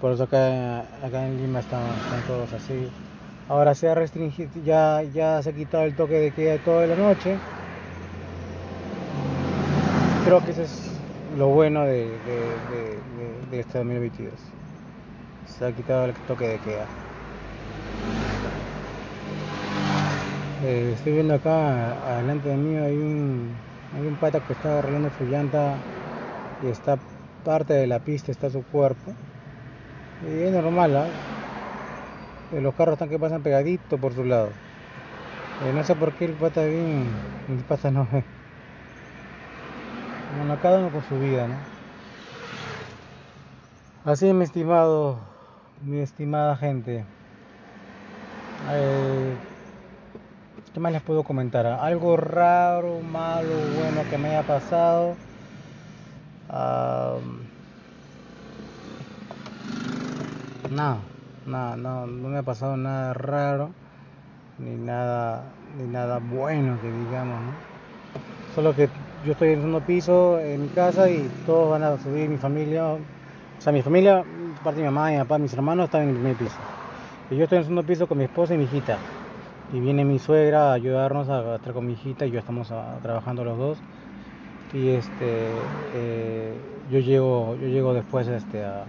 Por 0.00 0.12
eso 0.12 0.24
acá, 0.24 0.80
acá 1.04 1.26
en 1.26 1.36
Lima 1.38 1.60
están, 1.60 1.82
están, 1.82 2.22
todos 2.26 2.52
así. 2.52 3.07
Ahora 3.48 3.74
se 3.74 3.88
ha 3.88 3.94
restringido, 3.94 4.50
ya, 4.62 5.02
ya 5.14 5.42
se 5.42 5.50
ha 5.50 5.52
quitado 5.54 5.84
el 5.84 5.94
toque 5.94 6.20
de 6.20 6.30
queda 6.32 6.58
toda 6.58 6.86
la 6.86 6.96
noche. 6.96 7.34
Creo 10.26 10.44
que 10.44 10.50
eso 10.50 10.62
es 10.62 10.90
lo 11.38 11.48
bueno 11.48 11.84
de, 11.84 12.04
este 13.50 13.78
2022. 13.78 14.34
Se 15.46 15.64
ha 15.64 15.72
quitado 15.72 16.04
el 16.04 16.12
toque 16.26 16.46
de 16.46 16.58
queda. 16.58 16.84
Eh, 20.66 20.92
estoy 20.94 21.14
viendo 21.14 21.34
acá, 21.34 21.92
adelante 22.16 22.50
de 22.50 22.56
mí 22.56 22.76
hay 22.76 22.96
un, 22.96 23.50
hay 23.96 24.06
un 24.08 24.16
pata 24.16 24.40
que 24.40 24.52
está 24.52 24.80
arreglando 24.80 25.08
su 25.16 25.24
llanta 25.24 25.74
y 26.62 26.66
está 26.66 26.98
parte 27.46 27.72
de 27.72 27.86
la 27.86 27.98
pista, 28.00 28.30
está 28.30 28.50
su 28.50 28.62
cuerpo. 28.64 29.12
Y 30.28 30.42
es 30.42 30.52
normal, 30.52 30.96
¿eh? 30.96 31.37
Los 32.52 32.74
carros 32.74 32.94
están 32.94 33.08
que 33.08 33.18
pasan 33.18 33.42
pegadito 33.42 33.98
por 33.98 34.14
su 34.14 34.24
lado. 34.24 34.50
Eh, 35.60 35.72
no 35.72 35.82
sé 35.84 35.94
por 35.96 36.12
qué 36.14 36.26
el 36.26 36.34
pata 36.34 36.64
bien, 36.64 37.22
el 37.48 37.64
pata 37.64 37.90
no 37.90 38.06
ve. 38.10 38.24
Bueno, 40.36 40.58
cada 40.60 40.78
uno 40.78 40.90
con 40.90 41.02
su 41.02 41.18
vida, 41.18 41.48
¿no? 41.48 41.56
Así, 44.04 44.32
mi 44.32 44.44
estimado, 44.44 45.18
mi 45.80 45.98
estimada 45.98 46.56
gente. 46.56 47.04
Eh, 48.70 49.36
¿Qué 50.72 50.80
más 50.80 50.92
les 50.92 51.02
puedo 51.02 51.24
comentar? 51.24 51.66
Algo 51.66 52.16
raro, 52.16 53.00
malo, 53.00 53.68
bueno 53.74 54.06
que 54.08 54.18
me 54.18 54.28
haya 54.28 54.46
pasado. 54.46 55.18
Uh, 56.48 57.20
no, 60.70 61.07
no, 61.48 61.76
no, 61.76 62.06
no 62.06 62.28
me 62.28 62.38
ha 62.38 62.42
pasado 62.42 62.76
nada 62.76 63.14
raro, 63.14 63.70
ni 64.58 64.76
nada, 64.76 65.42
ni 65.78 65.90
nada 65.92 66.18
bueno 66.18 66.78
que 66.80 66.92
digamos, 66.92 67.40
¿no? 67.42 67.52
Solo 68.54 68.74
que 68.74 68.88
yo 69.24 69.32
estoy 69.32 69.50
en 69.50 69.56
segundo 69.56 69.80
piso 69.80 70.40
en 70.40 70.62
mi 70.62 70.68
casa 70.68 71.10
y 71.10 71.30
todos 71.46 71.70
van 71.70 71.82
a 71.82 71.98
subir, 71.98 72.28
mi 72.28 72.36
familia, 72.36 72.86
o 72.86 72.98
sea, 73.58 73.72
mi 73.72 73.82
familia, 73.82 74.24
parte 74.62 74.80
de 74.80 74.88
mi 74.88 74.94
mamá 74.94 75.10
mi 75.10 75.18
papá, 75.18 75.38
mis 75.38 75.52
hermanos 75.52 75.86
están 75.86 76.02
en 76.02 76.08
el 76.10 76.14
primer 76.14 76.36
piso. 76.36 76.58
Y 77.30 77.36
yo 77.36 77.44
estoy 77.44 77.56
en 77.56 77.60
el 77.60 77.64
segundo 77.64 77.82
piso 77.82 78.06
con 78.06 78.18
mi 78.18 78.24
esposa 78.24 78.54
y 78.54 78.58
mi 78.58 78.64
hijita 78.64 78.98
y 79.72 79.80
viene 79.80 80.04
mi 80.04 80.18
suegra 80.18 80.70
a 80.70 80.72
ayudarnos 80.72 81.28
a, 81.28 81.56
estar 81.56 81.72
con 81.72 81.86
mi 81.86 81.92
hijita 81.92 82.26
y 82.26 82.30
yo 82.30 82.38
estamos 82.38 82.68
trabajando 83.02 83.44
los 83.44 83.58
dos 83.58 83.78
y 84.72 84.88
este 84.90 85.62
eh, 85.92 86.54
yo 86.90 86.98
llego 87.00 87.56
yo 87.56 87.68
llego 87.68 87.94
después 87.94 88.28
este 88.28 88.64
a, 88.64 88.84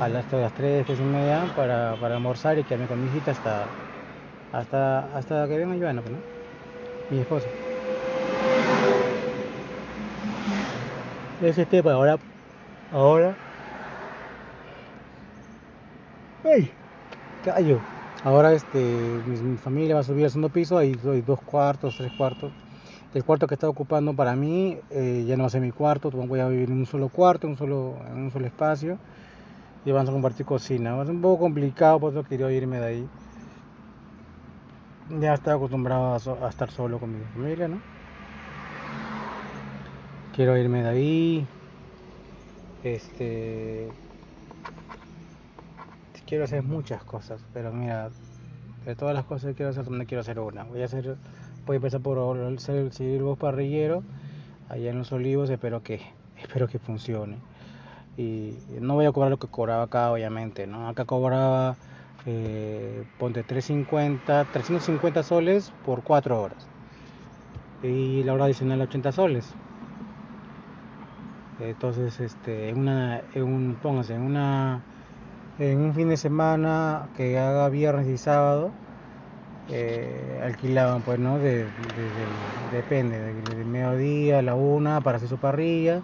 a 0.00 0.08
las, 0.08 0.26
3, 0.26 0.52
3 0.52 0.86
y 0.88 1.02
media 1.02 1.44
para, 1.56 1.96
para 2.00 2.16
almorzar 2.16 2.58
y 2.58 2.64
quedarme 2.64 2.86
con 2.86 3.00
mi 3.00 3.08
hijita 3.08 3.30
hasta 3.30 3.66
hasta 4.52 5.16
hasta 5.16 5.48
que 5.48 5.56
venga 5.56 5.76
Joana 5.76 6.02
pues, 6.02 6.12
¿no? 6.12 6.18
mi 7.10 7.18
esposa 7.20 7.46
ese 11.42 11.66
tema 11.66 11.92
ahora 11.92 12.18
ahora 12.92 13.34
¡ay! 16.44 16.70
callo 17.44 17.80
Ahora 18.24 18.54
este, 18.54 19.20
mi, 19.24 19.56
familia 19.56 19.94
va 19.94 20.00
a 20.00 20.02
subir 20.02 20.24
al 20.24 20.30
segundo 20.30 20.48
piso, 20.48 20.76
hay, 20.76 20.96
hay 21.04 21.20
dos 21.20 21.40
cuartos, 21.42 21.96
tres 21.96 22.10
cuartos. 22.18 22.50
El 23.14 23.22
cuarto 23.22 23.46
que 23.46 23.54
está 23.54 23.68
ocupando 23.68 24.14
para 24.14 24.34
mí 24.34 24.78
eh, 24.90 25.24
ya 25.28 25.36
no 25.36 25.44
va 25.44 25.46
a 25.46 25.50
ser 25.50 25.60
mi 25.60 25.70
cuarto, 25.70 26.10
voy 26.10 26.40
a 26.40 26.48
vivir 26.48 26.68
en 26.70 26.78
un 26.78 26.86
solo 26.86 27.08
cuarto, 27.08 27.46
en 27.46 27.52
un 27.52 27.56
solo, 27.56 27.94
en 28.10 28.18
un 28.18 28.30
solo 28.32 28.46
espacio 28.46 28.98
y 29.86 29.92
vamos 29.92 30.10
a 30.10 30.12
compartir 30.12 30.44
cocina. 30.44 31.00
Ser 31.04 31.14
un 31.14 31.22
poco 31.22 31.44
complicado, 31.44 32.00
por 32.00 32.12
eso 32.12 32.24
quería 32.24 32.50
irme 32.50 32.80
de 32.80 32.86
ahí. 32.86 33.08
Ya 35.20 35.34
estoy 35.34 35.54
acostumbrado 35.54 36.14
a, 36.44 36.48
estar 36.48 36.70
solo 36.72 36.98
con 36.98 37.16
mi 37.16 37.24
familia, 37.32 37.68
¿no? 37.68 37.80
Quiero 40.34 40.56
irme 40.56 40.82
de 40.82 40.88
ahí. 40.88 41.46
Este, 42.82 43.88
quiero 46.26 46.44
hacer 46.44 46.64
muchas 46.64 47.04
cosas, 47.04 47.40
pero 47.54 47.72
mira, 47.72 48.10
de 48.84 48.96
todas 48.96 49.14
las 49.14 49.24
cosas 49.24 49.50
que 49.50 49.54
quiero 49.54 49.70
hacer, 49.70 49.88
no 49.88 50.04
quiero 50.04 50.20
hacer 50.20 50.40
una. 50.40 50.64
Voy 50.64 50.82
a 50.82 50.86
hacer, 50.86 51.16
voy 51.64 51.74
a 51.74 51.76
empezar 51.76 52.00
por 52.00 52.60
ser, 52.60 52.92
seguir 52.92 53.22
vos 53.22 53.38
parrillero 53.38 54.02
allá 54.68 54.90
en 54.90 54.98
los 54.98 55.12
olivos, 55.12 55.48
espero 55.48 55.84
que, 55.84 56.00
espero 56.42 56.66
que 56.66 56.80
funcione. 56.80 57.36
Y 58.16 58.54
no 58.80 58.94
voy 58.94 59.06
a 59.06 59.12
cobrar 59.12 59.30
lo 59.30 59.38
que 59.38 59.48
cobraba 59.48 59.84
acá, 59.84 60.10
obviamente, 60.10 60.66
¿no? 60.66 60.88
Acá 60.88 61.04
cobraba, 61.04 61.76
eh, 62.26 63.04
ponte 63.18 63.42
350, 63.42 64.46
350 64.46 65.22
soles 65.22 65.72
por 65.84 66.02
4 66.02 66.40
horas. 66.40 66.66
Y 67.82 68.22
la 68.24 68.32
hora 68.32 68.46
adicional 68.46 68.80
80 68.80 69.12
soles. 69.12 69.54
Entonces, 71.60 72.20
este, 72.20 72.68
en 72.68 72.78
una, 72.78 73.20
en 73.34 73.42
un, 73.42 73.76
póngase, 73.82 74.14
en 74.14 74.22
una 74.22 74.80
en 75.58 75.78
un 75.80 75.94
fin 75.94 76.08
de 76.08 76.16
semana 76.16 77.08
que 77.16 77.38
haga 77.38 77.68
viernes 77.68 78.06
y 78.08 78.18
sábado 78.18 78.70
eh, 79.70 80.40
alquilaban 80.44 81.02
pues 81.02 81.18
no 81.18 81.38
de, 81.38 81.64
depende 82.72 83.18
de, 83.18 83.64
mediodía 83.64 84.40
a 84.40 84.42
la 84.42 84.54
una 84.54 85.00
para 85.00 85.16
hacer 85.16 85.28
su 85.28 85.38
parrilla 85.38 86.02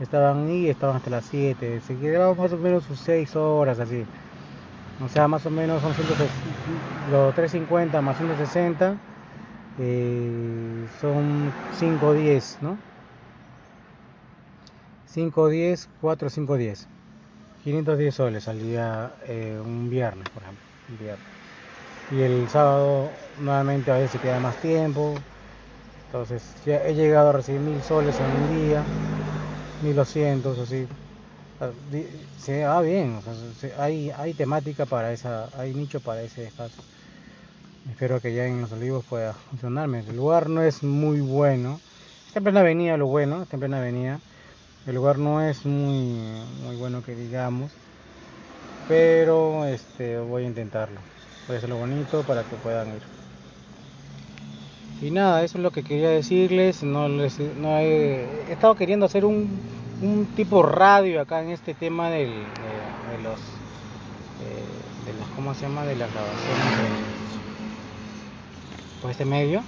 estaban 0.00 0.46
ahí 0.46 0.68
estaban 0.68 0.96
hasta 0.96 1.10
las 1.10 1.24
7 1.26 1.80
se 1.80 1.96
quedaban 1.96 2.36
más 2.36 2.52
o 2.52 2.58
menos 2.58 2.84
sus 2.84 2.98
6 3.00 3.36
horas 3.36 3.78
así 3.80 4.04
o 5.04 5.08
sea 5.08 5.28
más 5.28 5.44
o 5.46 5.50
menos 5.50 5.82
son 5.82 5.92
los 7.12 7.34
350 7.34 8.00
más 8.02 8.16
160 8.16 8.96
eh, 9.78 10.86
son 11.00 11.52
5 11.78 12.12
10 12.14 12.58
no 12.62 12.78
5 15.06 15.48
10 15.48 15.88
4 16.00 16.30
5 16.30 16.56
10 16.56 16.88
510 17.66 18.14
soles 18.14 18.44
salía 18.44 19.10
eh, 19.26 19.58
un 19.60 19.90
viernes, 19.90 20.28
por 20.30 20.40
ejemplo. 20.44 20.64
Un 20.88 20.98
viernes. 20.98 21.26
Y 22.12 22.22
el 22.22 22.48
sábado 22.48 23.10
nuevamente 23.40 23.90
a 23.90 23.94
veces 23.94 24.12
se 24.12 24.18
queda 24.20 24.38
más 24.38 24.56
tiempo. 24.58 25.14
Entonces 26.06 26.44
ya 26.64 26.76
he 26.86 26.94
llegado 26.94 27.30
a 27.30 27.32
recibir 27.32 27.60
mil 27.60 27.82
soles 27.82 28.20
en 28.20 28.26
un 28.26 28.46
día, 28.46 28.84
1200 29.82 30.58
así. 30.58 30.86
se 32.38 32.64
va 32.64 32.80
bien, 32.80 33.20
hay, 33.78 34.10
hay 34.10 34.34
temática 34.34 34.86
para 34.86 35.12
esa, 35.12 35.48
hay 35.58 35.74
nicho 35.74 36.00
para 36.00 36.22
ese 36.22 36.44
espacio. 36.44 36.82
Espero 37.90 38.20
que 38.20 38.34
ya 38.34 38.46
en 38.46 38.62
los 38.62 38.72
olivos 38.72 39.04
pueda 39.04 39.32
funcionarme. 39.32 40.00
El 40.00 40.16
lugar 40.16 40.48
no 40.48 40.62
es 40.62 40.82
muy 40.82 41.20
bueno. 41.20 41.80
Está 42.26 42.40
en 42.40 42.44
plena 42.44 42.60
avenida 42.60 42.96
lo 42.96 43.06
bueno, 43.06 43.42
está 43.42 43.56
en 43.56 43.60
plena 43.60 43.78
avenida. 43.78 44.18
El 44.86 44.96
lugar 44.96 45.18
no 45.18 45.40
es 45.40 45.64
muy, 45.64 46.18
muy 46.64 46.76
bueno 46.76 47.02
que 47.02 47.14
digamos. 47.14 47.70
Pero 48.88 49.64
este 49.66 50.18
voy 50.18 50.44
a 50.44 50.46
intentarlo. 50.46 51.00
Voy 51.46 51.56
a 51.56 51.58
hacerlo 51.58 51.76
bonito 51.76 52.22
para 52.24 52.42
que 52.42 52.56
puedan 52.56 52.88
ir. 52.88 53.15
Y 55.02 55.10
nada, 55.10 55.44
eso 55.44 55.58
es 55.58 55.62
lo 55.62 55.70
que 55.70 55.82
quería 55.82 56.08
decirles. 56.08 56.82
No, 56.82 57.08
les, 57.08 57.38
no 57.38 57.78
he, 57.78 58.24
estado 58.50 58.74
queriendo 58.74 59.06
hacer 59.06 59.24
un, 59.24 59.48
un, 60.02 60.26
tipo 60.34 60.62
radio 60.62 61.20
acá 61.20 61.42
en 61.42 61.50
este 61.50 61.74
tema 61.74 62.10
de, 62.10 62.26
los, 63.22 63.38
eh, 64.40 65.06
de 65.06 65.18
las, 65.18 65.28
¿cómo 65.34 65.54
se 65.54 65.62
llama? 65.62 65.84
De 65.84 65.96
las 65.96 66.10
grabaciones 66.12 67.16
por 69.02 69.10
este 69.10 69.24
medio. 69.24 69.62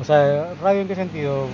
O 0.00 0.04
sea, 0.04 0.54
radio 0.62 0.82
en 0.82 0.88
qué 0.88 0.94
sentido? 0.94 1.46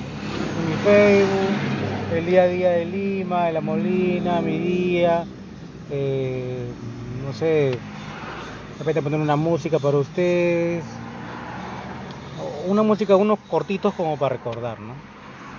Mi 0.66 0.74
Facebook, 0.84 2.16
el 2.16 2.26
día 2.26 2.42
a 2.42 2.46
día 2.46 2.70
de 2.70 2.84
Lima, 2.86 3.46
de 3.46 3.52
La 3.52 3.60
Molina, 3.60 4.40
mi 4.40 4.58
día, 4.58 5.24
eh, 5.90 6.66
no 7.24 7.32
sé, 7.32 7.78
de 8.84 9.02
poner 9.02 9.20
una 9.20 9.36
música 9.36 9.78
para 9.78 9.98
ustedes, 9.98 10.82
una 12.70 12.82
música, 12.82 13.16
unos 13.16 13.38
cortitos 13.46 13.94
como 13.94 14.18
para 14.18 14.34
recordar, 14.34 14.78
¿no? 14.80 15.02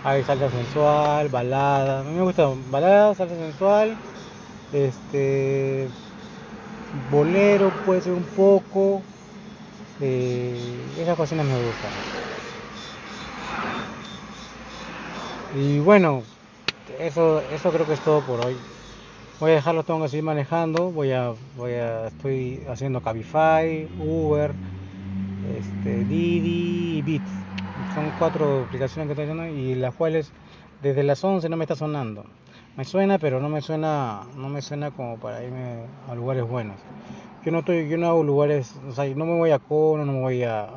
Hay 0.03 0.23
salsa 0.23 0.49
sensual, 0.51 1.29
balada, 1.29 2.01
a 2.01 2.03
mí 2.03 2.11
me 2.13 2.23
gusta 2.23 2.47
balada, 2.55 3.15
salsa 3.15 3.35
sensual, 3.37 3.99
este, 4.71 5.91
bolero 6.91 7.71
puede 7.71 8.01
ser 8.01 8.13
un 8.13 8.27
poco, 8.27 9.03
eh, 9.99 10.95
esas 10.97 11.17
cocinas 11.17 11.45
me 11.45 11.57
gustan. 11.59 11.93
Y 15.49 15.79
bueno, 15.79 16.23
eso, 16.87 17.41
eso 17.41 17.71
creo 17.73 17.87
que 17.87 17.93
es 17.93 18.01
todo 18.01 18.23
por 18.25 18.41
hoy. 18.41 18.65
Voy 19.39 19.51
a 19.51 19.55
dejarlo 19.55 19.83
tengo 19.85 20.01
que 20.03 20.09
seguir 20.09 20.23
manejando. 20.25 20.91
Voy 20.91 21.11
a, 21.13 21.31
voy 21.31 21.73
a, 21.73 22.07
estoy 22.07 22.63
haciendo 22.67 23.01
Cabify, 23.01 23.89
Uber, 23.97 24.59
este, 25.57 26.03
Didi 26.05 26.97
y 26.97 27.01
Bit. 27.01 27.23
Son 27.93 28.11
cuatro 28.17 28.65
aplicaciones 28.67 29.07
que 29.07 29.13
estoy 29.13 29.25
haciendo 29.25 29.47
y 29.47 29.75
las 29.75 29.93
cuales 29.95 30.31
desde 30.81 31.03
las 31.03 31.23
11 31.23 31.49
no 31.49 31.57
me 31.57 31.63
está 31.63 31.75
sonando. 31.75 32.25
Me 32.77 32.85
suena, 32.85 33.19
pero 33.19 33.39
no 33.39 33.49
me 33.49 33.61
suena, 33.61 34.21
no 34.35 34.49
me 34.49 34.61
suena 34.61 34.91
como 34.91 35.17
para 35.17 35.43
irme 35.43 35.85
a 36.07 36.15
lugares 36.15 36.47
buenos 36.47 36.77
yo 37.43 37.51
no 37.51 37.59
estoy, 37.59 37.87
yo 37.87 37.97
no 37.97 38.07
hago 38.07 38.23
lugares, 38.23 38.75
o 38.87 38.91
sea, 38.91 39.05
no 39.15 39.25
me 39.25 39.37
voy 39.37 39.51
a 39.51 39.59
Cono, 39.59 40.05
no 40.05 40.11
me 40.11 40.19
voy 40.19 40.43
a, 40.43 40.67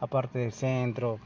a, 0.00 0.06
parte 0.08 0.38
del 0.38 0.52
centro, 0.52 1.18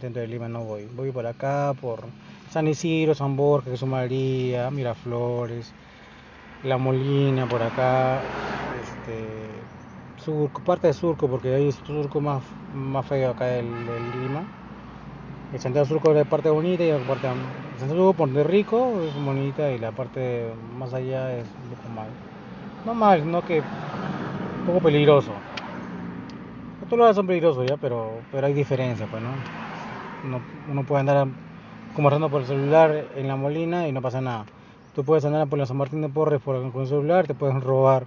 centro 0.00 0.22
de 0.22 0.28
Lima 0.28 0.48
no 0.48 0.62
voy, 0.62 0.86
voy 0.94 1.10
por 1.10 1.26
acá, 1.26 1.74
por 1.80 2.04
San 2.50 2.68
Isidro, 2.68 3.14
San 3.14 3.36
Borja, 3.36 3.70
Jesús 3.70 3.88
María, 3.88 4.70
Miraflores, 4.70 5.72
La 6.62 6.78
Molina, 6.78 7.48
por 7.48 7.62
acá, 7.62 8.20
este, 8.80 9.43
surco, 10.24 10.62
parte 10.62 10.86
de 10.86 10.92
Surco, 10.92 11.28
porque 11.28 11.54
hay 11.54 11.72
surco 11.72 12.20
más, 12.20 12.42
más 12.74 13.06
feo 13.06 13.30
acá 13.30 13.46
del, 13.46 13.66
Lima. 14.22 14.44
El 15.52 15.60
Santiago 15.60 15.86
Surco 15.86 16.10
es 16.10 16.16
la 16.16 16.24
parte 16.24 16.50
bonita 16.50 16.82
y 16.82 16.90
la 16.90 16.98
parte 16.98 17.28
el 17.28 17.78
Santiago 17.78 18.14
Surco 18.16 18.26
Rico 18.44 18.92
es 19.02 19.24
bonita 19.24 19.70
y 19.70 19.78
la 19.78 19.92
parte 19.92 20.52
más 20.76 20.92
allá 20.94 21.36
es 21.36 21.44
un 21.44 21.76
poco 21.76 21.88
mal 21.94 22.08
no 22.84 22.94
mal, 22.94 23.30
no 23.30 23.42
que 23.42 23.60
un 23.60 24.66
poco 24.66 24.80
peligroso. 24.80 25.32
Todos 26.88 26.98
lados 26.98 27.16
son 27.16 27.26
peligrosos 27.26 27.66
ya, 27.66 27.76
pero, 27.76 28.18
pero 28.30 28.46
hay 28.46 28.52
diferencia, 28.52 29.06
pues, 29.06 29.22
¿no? 29.22 29.30
Uno, 30.70 30.84
puede 30.84 31.00
andar 31.00 31.26
conversando 31.94 32.28
por 32.28 32.42
el 32.42 32.46
celular 32.46 33.06
en 33.16 33.28
la 33.28 33.36
molina 33.36 33.88
y 33.88 33.92
no 33.92 34.02
pasa 34.02 34.20
nada. 34.20 34.44
Tú 34.94 35.02
puedes 35.02 35.24
andar 35.24 35.48
por 35.48 35.58
la 35.58 35.66
San 35.66 35.76
Martín 35.76 36.02
de 36.02 36.08
Porres 36.08 36.40
por, 36.40 36.70
con 36.70 36.82
el 36.82 36.88
celular, 36.88 37.26
te 37.26 37.34
pueden 37.34 37.60
robar. 37.60 38.06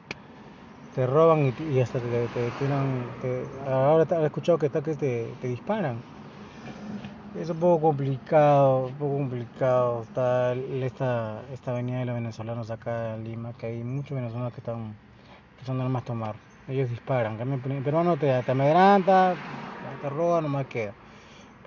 Te 0.98 1.06
roban 1.06 1.54
y, 1.60 1.80
hasta 1.80 2.00
te, 2.00 2.28
te, 2.28 2.50
te, 2.50 3.46
ahora 3.70 4.04
he 4.20 4.26
escuchado 4.26 4.58
que, 4.58 4.68
que 4.72 4.82
te, 4.82 4.96
te 5.40 5.48
disparan. 5.48 6.02
Es 7.40 7.52
un 7.52 7.60
poco 7.60 7.90
complicado, 7.90 8.88
un 8.88 8.96
poco 8.96 9.18
complicado. 9.18 10.02
Está 10.02 10.54
esta, 10.56 11.44
esta 11.54 11.70
avenida 11.70 12.00
de 12.00 12.06
los 12.06 12.16
venezolanos 12.16 12.72
acá 12.72 13.14
en 13.14 13.26
Lima, 13.26 13.54
que 13.54 13.68
hay 13.68 13.84
muchos 13.84 14.16
venezolanos 14.16 14.52
que 14.54 14.60
están 14.60 14.96
empezando 15.52 15.84
a 15.96 16.02
tomar. 16.02 16.36
Ellos 16.68 16.90
disparan. 16.90 17.40
El 17.40 17.84
peruano 17.84 18.18
te, 18.18 18.42
te 18.42 18.52
amedranta, 18.52 19.36
te 20.02 20.10
roba, 20.10 20.42
no 20.42 20.50
más 20.50 20.66
queda. 20.66 20.94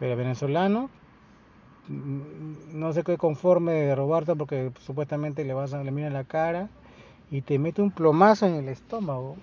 Pero 0.01 0.11
el 0.11 0.19
venezolano 0.19 0.91
mm, 1.87 2.81
no 2.81 2.93
se 2.93 3.05
quede 3.05 3.17
conforme 3.17 3.75
de 3.75 3.95
robarte 3.95 4.35
porque 4.35 4.73
supuestamente 4.81 5.45
le 5.45 5.55
vas 5.55 5.73
a 5.73 5.85
le 5.85 5.93
mira 5.93 6.11
la 6.11 6.25
cara 6.25 6.69
y 7.31 7.43
te 7.43 7.59
mete 7.59 7.81
un 7.81 7.91
plomazo 7.91 8.47
en 8.47 8.57
el 8.57 8.69
estómago. 8.69 9.37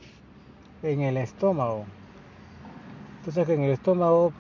En 0.84 1.02
el 1.02 1.18
estómago. 1.18 1.86
Entonces 3.20 3.48
que 3.48 3.54
en 3.54 3.64
el 3.64 3.72
estómago 3.72 4.34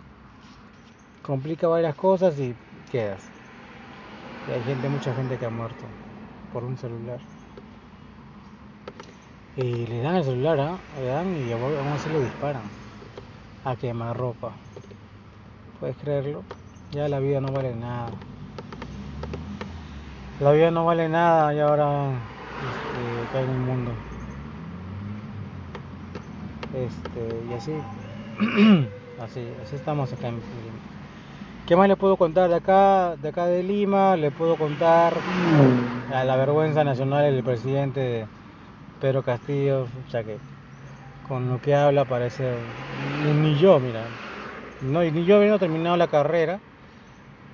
complica 1.21 1.67
varias 1.67 1.95
cosas 1.95 2.38
y 2.39 2.53
quedas. 2.91 3.29
Y 4.47 4.51
hay 4.51 4.63
gente, 4.63 4.89
mucha 4.89 5.13
gente 5.13 5.38
que 5.38 5.45
ha 5.45 5.49
muerto 5.49 5.86
por 6.53 6.63
un 6.63 6.77
celular. 6.77 7.19
Y 9.55 9.88
le 9.88 10.01
dan 10.01 10.15
el 10.15 10.23
celular, 10.23 10.60
¿ah? 10.60 10.77
le 10.99 11.07
dan 11.07 11.36
y 11.36 11.51
aún 11.51 11.88
así 11.88 12.10
lo 12.10 12.19
disparan 12.21 12.63
a 13.65 13.75
quemar 13.75 14.15
ropa. 14.15 14.51
¿Puedes 15.79 15.95
creerlo? 15.97 16.43
Ya 16.91 17.10
la 17.10 17.19
vida 17.19 17.41
no 17.41 17.51
vale 17.51 17.75
nada. 17.75 18.10
La 20.39 20.51
vida 20.51 20.69
no 20.69 20.86
vale 20.86 21.10
nada 21.10 21.53
y 21.53 21.60
ahora 21.60 22.12
en 23.33 23.49
el 23.49 23.57
mundo. 23.57 23.91
Este, 26.73 27.19
y 27.49 27.53
así, 27.53 27.71
así, 29.21 29.41
así 29.63 29.75
estamos 29.75 30.11
acá 30.13 30.27
en 30.27 30.39
¿Qué 31.67 31.75
más 31.75 31.87
le 31.89 31.97
puedo 31.97 32.15
contar 32.15 32.49
de 32.49 32.55
acá, 32.55 33.15
de 33.21 33.29
acá 33.29 33.45
de 33.45 33.61
Lima? 33.61 34.15
Le 34.15 34.31
puedo 34.31 34.55
contar 34.55 35.13
a 36.13 36.23
la 36.23 36.35
vergüenza 36.37 36.83
nacional 36.83 37.23
del 37.33 37.43
presidente 37.43 38.25
Pedro 39.01 39.21
Castillo, 39.21 39.85
ya 40.09 40.23
que 40.23 40.37
con 41.27 41.49
lo 41.49 41.59
que 41.59 41.75
habla 41.75 42.05
parece 42.05 42.43
ni, 43.33 43.57
yo, 43.57 43.79
mira, 43.79 44.05
no, 44.81 45.01
ni 45.01 45.25
yo 45.25 45.35
habiendo 45.35 45.59
terminado 45.59 45.97
la 45.97 46.07
carrera, 46.07 46.59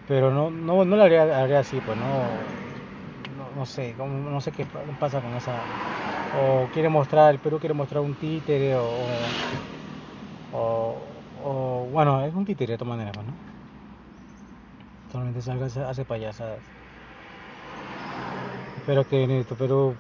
pero 0.08 0.32
no, 0.32 0.52
no, 0.52 0.86
no 0.86 0.96
lo 0.96 1.04
haría, 1.04 1.60
así, 1.60 1.82
pues 1.82 1.98
no, 1.98 2.63
no, 3.54 3.66
sé, 3.66 3.96
no 3.96 4.42
sé 4.42 4.52
qué 4.54 4.66
pasa 5.00 5.22
con 5.22 5.36
esa, 5.36 5.70
o 6.30 6.70
quiere 6.72 6.90
mostrar, 6.90 7.34
el 7.34 7.40
Perú 7.42 7.60
quiere 7.60 7.74
mostrar 7.76 8.02
un 8.04 8.16
títere 8.18 8.76
o, 8.78 9.38
o, 10.52 11.26
o 11.34 11.88
bueno, 11.92 12.24
es 12.26 12.34
un 12.34 12.46
títere 12.46 12.74
de 12.74 12.78
todas 12.78 12.90
maneras, 12.90 13.14
pues, 13.14 13.26
¿no? 13.28 13.40
solamente 15.12 15.42
salga 15.42 15.68
hace 15.90 16.06
payasadas. 16.06 16.66
Espero 18.76 19.06
que 19.08 19.24
en 19.24 19.32
esto, 19.32 19.56
pero 19.58 19.98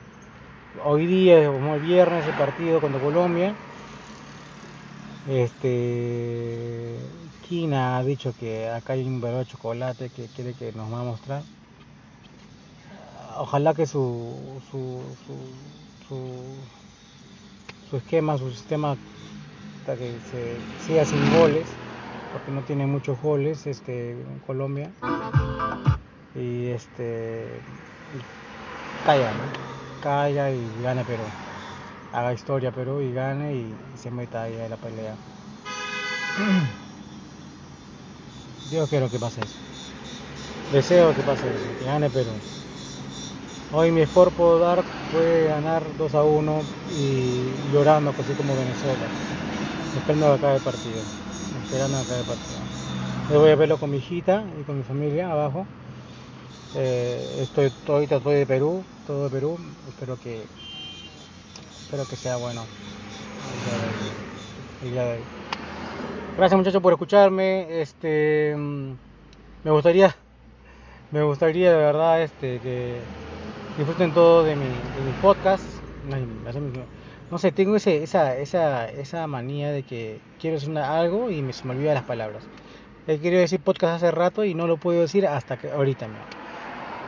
hoy 0.75 1.07
día, 1.07 1.47
como 1.47 1.75
el 1.75 1.81
viernes, 1.81 2.27
el 2.27 2.35
partido 2.35 2.81
contra 2.81 3.01
Colombia, 3.01 3.57
este 5.25 7.11
Kina 7.41 7.97
ha 7.97 8.03
dicho 8.03 8.33
que 8.35 8.67
acá 8.69 8.93
hay 8.93 9.03
un 9.07 9.19
verdadero 9.21 9.45
chocolate 9.45 10.11
que 10.11 10.29
quiere 10.29 10.55
que 10.55 10.71
nos 10.73 10.91
va 10.91 11.01
a 11.01 11.03
mostrar. 11.03 11.47
Ojalá 13.37 13.73
que 13.73 13.85
su, 13.85 14.61
su, 14.71 15.01
su, 16.07 16.17
su, 17.89 17.97
esquema, 17.97 18.37
su 18.37 18.51
sistema 18.51 18.95
que 19.85 20.19
se 20.31 20.57
siga 20.85 21.05
sin 21.05 21.19
goles 21.37 21.67
porque 22.33 22.51
no 22.51 22.61
tiene 22.61 22.87
muchos 22.87 23.21
goles 23.21 23.67
este, 23.67 24.11
en 24.11 24.39
Colombia. 24.47 24.89
Y 26.35 26.67
este 26.67 27.47
calla, 29.05 29.31
calla 30.01 30.49
y 30.49 30.83
gane 30.83 31.03
Perú. 31.03 31.23
Haga 32.13 32.33
historia 32.33 32.71
Perú 32.71 33.01
y 33.01 33.13
gane 33.13 33.53
y, 33.53 33.75
se 33.97 34.09
meta 34.09 34.43
ahí 34.43 34.59
a 34.59 34.69
la 34.69 34.77
pelea. 34.77 35.15
Yo 38.71 38.87
quiero 38.87 39.09
que 39.09 39.19
pase 39.19 39.41
eso. 39.41 39.59
Deseo 40.71 41.13
que 41.13 41.21
pase 41.21 41.47
eso, 41.47 41.79
que 41.79 41.85
gane 41.85 42.09
Perú. 42.09 42.31
Hoy 43.75 43.91
mi 43.91 44.01
esfuerzo 44.01 44.35
puedo 44.37 44.59
dar 44.59 44.83
puede 45.11 45.47
ganar 45.47 45.83
2 45.97 46.13
a 46.13 46.23
1 46.23 46.61
y 46.95 47.71
llorando 47.71 48.11
así 48.11 48.33
como 48.35 48.55
Venezuela. 48.55 49.07
Esperando 49.95 50.27
que 50.27 50.33
acabe 50.33 50.57
el 50.57 50.61
partido 50.61 51.01
esperando 51.65 51.97
acá 51.97 52.13
de 52.13 52.23
partido. 52.23 53.39
voy 53.39 53.49
a 53.49 53.55
verlo 53.55 53.79
con 53.79 53.89
mi 53.89 53.97
hijita 53.97 54.43
y 54.59 54.63
con 54.63 54.77
mi 54.77 54.83
familia 54.83 55.31
abajo. 55.31 55.65
Eh, 56.75 57.39
estoy 57.41 57.71
ahorita 57.87 58.17
estoy 58.17 58.35
de 58.35 58.45
Perú, 58.45 58.83
todo 59.07 59.23
de 59.23 59.29
Perú. 59.31 59.57
Espero 59.87 60.17
que 60.17 60.43
espero 61.85 62.05
que 62.05 62.15
sea 62.15 62.37
bueno 62.37 62.63
el 64.85 64.99
hoy. 64.99 65.19
Gracias 66.37 66.57
muchachos 66.57 66.81
por 66.81 66.93
escucharme. 66.93 67.81
Este 67.81 68.53
mm, 68.55 68.91
me 69.63 69.71
gustaría 69.71 70.15
me 71.11 71.23
gustaría 71.23 71.71
de 71.71 71.77
verdad 71.77 72.21
este 72.21 72.59
que 72.59 73.01
disfruten 73.77 74.13
todo 74.13 74.43
de 74.43 74.55
mi, 74.55 74.65
de 74.65 75.01
mi 75.05 75.13
podcast. 75.21 75.63
No 77.31 77.37
sé, 77.37 77.51
tengo 77.51 77.75
ese, 77.75 78.03
esa, 78.03 78.35
esa, 78.37 78.89
esa 78.89 79.25
manía 79.27 79.71
de 79.71 79.83
que 79.83 80.19
quiero 80.39 80.59
decir 80.59 80.77
algo 80.77 81.31
y 81.31 81.41
me, 81.41 81.53
se 81.53 81.65
me 81.65 81.73
olvida 81.73 81.93
las 81.93 82.03
palabras. 82.03 82.43
He 83.07 83.19
querido 83.19 83.41
decir 83.41 83.59
podcast 83.59 83.95
hace 83.95 84.11
rato 84.11 84.43
y 84.43 84.53
no 84.53 84.67
lo 84.67 84.77
puedo 84.77 85.01
decir 85.01 85.27
hasta 85.27 85.57
que 85.57 85.71
ahorita. 85.71 86.07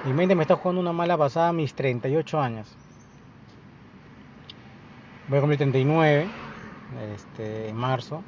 Mi 0.05 0.13
mente 0.13 0.35
me 0.35 0.43
está 0.43 0.55
jugando 0.55 0.81
una 0.81 0.93
mala 0.93 1.17
pasada 1.17 1.49
a 1.49 1.53
mis 1.53 1.73
38 1.73 2.39
años. 2.39 2.67
Voy 5.27 5.37
a 5.37 5.41
cumplir 5.41 5.57
39 5.57 6.27
este, 7.13 7.69
en 7.69 7.75
marzo. 7.75 8.23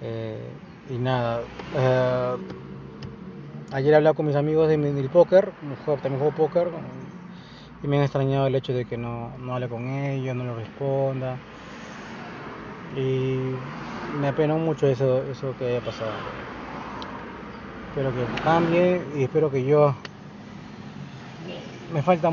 Eh, 0.00 0.38
y 0.88 0.98
nada. 0.98 1.42
Eh, 1.74 2.36
ayer 3.76 3.92
he 3.92 3.96
hablado 3.96 4.14
con 4.14 4.26
mis 4.26 4.36
amigos 4.36 4.68
de, 4.68 4.78
del 4.78 5.10
póker. 5.10 5.52
También 5.84 6.18
juego 6.18 6.32
póker. 6.32 6.68
Y 7.82 7.86
me 7.86 7.98
han 7.98 8.04
extrañado 8.04 8.46
el 8.46 8.54
hecho 8.54 8.72
de 8.72 8.86
que 8.86 8.96
no, 8.96 9.30
no 9.38 9.54
hable 9.54 9.68
con 9.68 9.86
ellos, 9.88 10.34
no 10.34 10.44
les 10.44 10.56
responda. 10.56 11.36
Y 12.96 13.36
me 14.18 14.28
apenó 14.28 14.56
mucho 14.56 14.86
eso, 14.86 15.22
eso 15.30 15.54
que 15.58 15.66
haya 15.66 15.80
pasado. 15.80 16.10
Espero 17.90 18.10
que 18.12 18.42
cambie 18.42 19.02
y 19.14 19.24
espero 19.24 19.50
que 19.50 19.64
yo 19.64 19.94
me 21.92 22.02
falta 22.02 22.30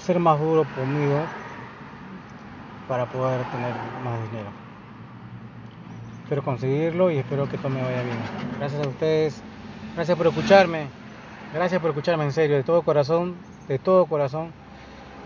ser 0.00 0.18
más 0.18 0.38
duro 0.40 0.64
conmigo 0.74 1.20
para 2.88 3.06
poder 3.06 3.40
tener 3.52 3.72
más 4.04 4.20
dinero. 4.30 4.50
Espero 6.24 6.42
conseguirlo 6.42 7.10
y 7.10 7.18
espero 7.18 7.48
que 7.48 7.56
todo 7.56 7.68
me 7.68 7.82
vaya 7.82 8.02
bien. 8.02 8.18
Gracias 8.58 8.84
a 8.84 8.88
ustedes, 8.88 9.42
gracias 9.94 10.16
por 10.16 10.26
escucharme, 10.26 10.86
gracias 11.54 11.80
por 11.80 11.90
escucharme 11.90 12.24
en 12.24 12.32
serio, 12.32 12.56
de 12.56 12.62
todo 12.62 12.82
corazón, 12.82 13.34
de 13.68 13.78
todo 13.78 14.06
corazón. 14.06 14.50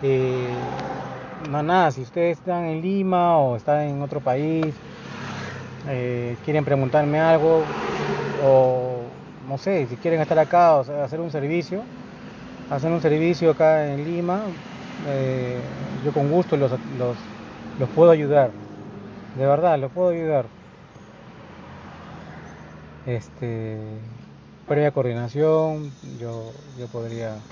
Eh, 0.02 0.48
no 1.50 1.62
nada, 1.62 1.90
si 1.90 2.02
ustedes 2.02 2.38
están 2.38 2.64
en 2.64 2.82
Lima 2.82 3.38
o 3.38 3.56
están 3.56 3.82
en 3.82 4.02
otro 4.02 4.20
país, 4.20 4.74
eh, 5.88 6.36
quieren 6.44 6.64
preguntarme 6.64 7.20
algo 7.20 7.62
o 8.44 9.02
no 9.48 9.58
sé, 9.58 9.86
si 9.86 9.96
quieren 9.96 10.20
estar 10.20 10.38
acá 10.38 10.76
o 10.76 11.02
hacer 11.02 11.20
un 11.20 11.30
servicio, 11.30 11.82
hacer 12.70 12.90
un 12.90 13.00
servicio 13.00 13.52
acá 13.52 13.92
en 13.92 14.04
Lima, 14.04 14.40
eh, 15.08 15.60
yo 16.04 16.12
con 16.12 16.30
gusto 16.30 16.56
los, 16.56 16.72
los, 16.98 17.16
los, 17.78 17.88
puedo 17.90 18.10
ayudar. 18.10 18.50
De 19.38 19.46
verdad, 19.46 19.78
los 19.78 19.92
puedo 19.92 20.08
ayudar. 20.08 20.46
Este, 23.06 23.78
previa 24.66 24.90
coordinación, 24.90 25.94
yo, 26.18 26.52
yo 26.76 26.88
podría, 26.88 27.42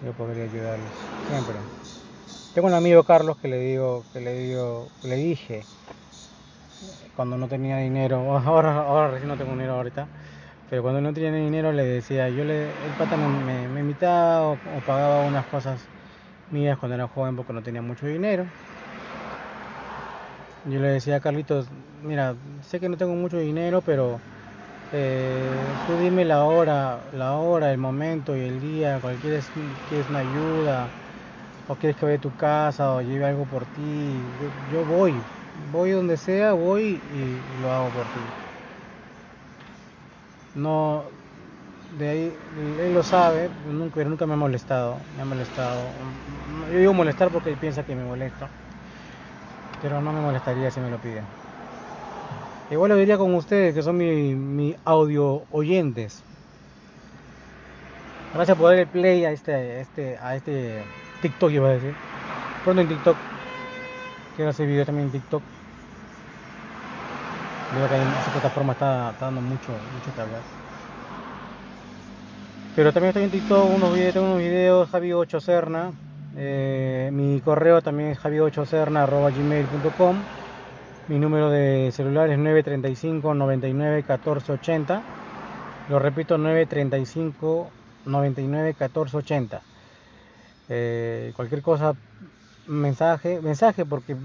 yo 0.00 0.12
podría 0.14 0.44
ayudarles 0.44 0.92
siempre. 1.26 1.60
Tengo 2.52 2.68
un 2.68 2.74
amigo 2.74 3.04
Carlos 3.04 3.36
que 3.38 3.48
le 3.48 3.58
digo, 3.58 4.04
que 4.12 4.20
le 4.20 4.34
digo, 4.34 4.90
le 5.02 5.16
dije 5.16 5.66
cuando 7.14 7.36
no 7.36 7.48
tenía 7.48 7.78
dinero, 7.78 8.36
ahora, 8.38 8.76
ahora 8.78 9.10
recién 9.10 9.28
no 9.28 9.36
tengo 9.36 9.52
dinero 9.52 9.74
ahorita 9.74 10.08
pero 10.72 10.80
cuando 10.80 11.02
no 11.02 11.12
tenía 11.12 11.30
dinero 11.34 11.70
le 11.70 11.84
decía, 11.84 12.30
yo 12.30 12.44
le, 12.44 12.70
el 12.86 12.94
pata 12.94 13.18
me, 13.18 13.68
me, 13.68 13.80
invitaba 13.80 14.52
o, 14.52 14.80
pagaba 14.80 15.20
unas 15.20 15.44
cosas 15.44 15.90
mías 16.50 16.78
cuando 16.78 16.94
era 16.94 17.06
joven 17.08 17.36
porque 17.36 17.52
no 17.52 17.62
tenía 17.62 17.82
mucho 17.82 18.06
dinero. 18.06 18.46
Yo 20.64 20.80
le 20.80 20.88
decía 20.88 21.16
a 21.16 21.20
Carlitos, 21.20 21.70
mira, 21.70 22.36
sé 22.62 22.80
que 22.80 22.88
no 22.88 22.96
tengo 22.96 23.12
mucho 23.14 23.36
dinero, 23.36 23.82
pero 23.82 24.18
eh, 24.92 25.76
tú 25.84 25.96
dime 25.96 26.24
la 26.24 26.44
hora, 26.44 27.08
la 27.12 27.36
hora, 27.36 27.72
el 27.72 27.78
momento 27.78 28.36
y 28.36 28.40
el 28.42 28.60
día, 28.60 29.00
cualquier 29.00 29.42
quieres 29.86 30.08
una 30.08 30.20
ayuda 30.20 30.92
o 31.68 31.76
quieres 31.76 31.96
que 31.96 32.06
vaya 32.06 32.18
a 32.18 32.20
tu 32.20 32.32
casa 32.32 32.94
o 32.94 33.02
lleve 33.02 33.24
algo 33.26 33.46
por 33.46 33.66
ti, 33.66 34.32
yo, 34.68 34.84
voy, 34.84 35.24
voy 35.54 35.92
donde 35.92 36.16
sea, 36.16 36.52
voy 36.54 37.02
y 37.10 37.56
lo 37.58 37.72
hago 37.72 37.92
por 37.92 38.08
ti. 38.10 38.20
No 40.54 41.10
de 41.90 42.08
ahí 42.08 42.38
él 42.56 42.94
lo 42.94 43.02
sabe 43.02 43.50
nunca 43.50 44.02
nunca 44.04 44.26
me 44.26 44.34
ha 44.34 44.36
molestado 44.36 45.04
me 45.14 45.22
ha 45.22 45.24
molestado 45.26 45.92
yo 46.72 46.78
digo 46.78 46.94
molestar 46.94 47.30
porque 47.30 47.50
él 47.50 47.58
piensa 47.58 47.84
que 47.84 47.94
me 47.94 48.04
molesta 48.04 48.50
pero 49.80 50.00
no 50.00 50.12
me 50.12 50.20
molestaría 50.20 50.70
si 50.70 50.80
me 50.80 50.90
lo 50.90 50.98
piden 51.00 51.26
igual 52.72 52.90
lo 52.90 52.96
diría 52.96 53.18
con 53.18 53.34
ustedes 53.34 53.74
que 53.74 53.82
son 53.82 53.96
mi, 53.96 54.34
mi 54.34 54.74
audio 54.84 55.42
oyentes 55.52 56.22
gracias 58.34 58.56
por 58.56 58.70
darle 58.70 58.86
play 58.86 59.24
a 59.24 59.30
este 59.30 59.80
este 59.80 60.18
a 60.18 60.34
este 60.34 60.82
TikTok 61.20 61.52
iba 61.52 61.68
a 61.68 61.72
decir 61.72 61.94
pronto 62.64 62.82
en 62.82 62.88
TikTok 62.88 63.16
quiero 64.36 64.50
hacer 64.50 64.66
video 64.66 64.84
también 64.84 65.06
en 65.06 65.12
TikTok 65.12 65.42
Veo 67.74 67.88
que 67.88 67.94
esa 67.94 68.32
plataforma 68.32 68.74
está, 68.74 69.14
dando 69.18 69.40
mucho, 69.40 69.72
mucho 69.72 70.14
que 70.14 70.20
hablar. 70.20 70.42
Pero 72.76 72.92
también 72.92 73.08
estoy 73.08 73.24
en 73.24 73.30
TikTok, 73.30 73.74
unos 73.74 73.94
videos, 73.94 74.12
tengo 74.12 74.26
unos 74.26 74.40
videos, 74.40 74.92
Javi8 74.92 75.40
Cerna. 75.40 75.90
Eh, 76.36 77.08
mi 77.12 77.40
correo 77.40 77.80
también 77.80 78.10
es 78.10 78.18
javi8cerna.gmail.com. 78.18 80.16
Mi 81.08 81.18
número 81.18 81.50
de 81.50 81.90
celular 81.90 82.30
es 82.30 82.38
935 82.38 83.34
99 83.34 84.04
14 84.04 84.52
80. 84.52 85.02
Lo 85.90 85.98
repito, 85.98 86.38
935 86.38 87.70
99 88.06 88.74
14 88.74 89.16
80. 89.16 89.62
cualquier 91.34 91.60
cosa 91.62 91.94
mensaje, 92.68 93.40
mensaje 93.40 93.84
porque 93.84 94.16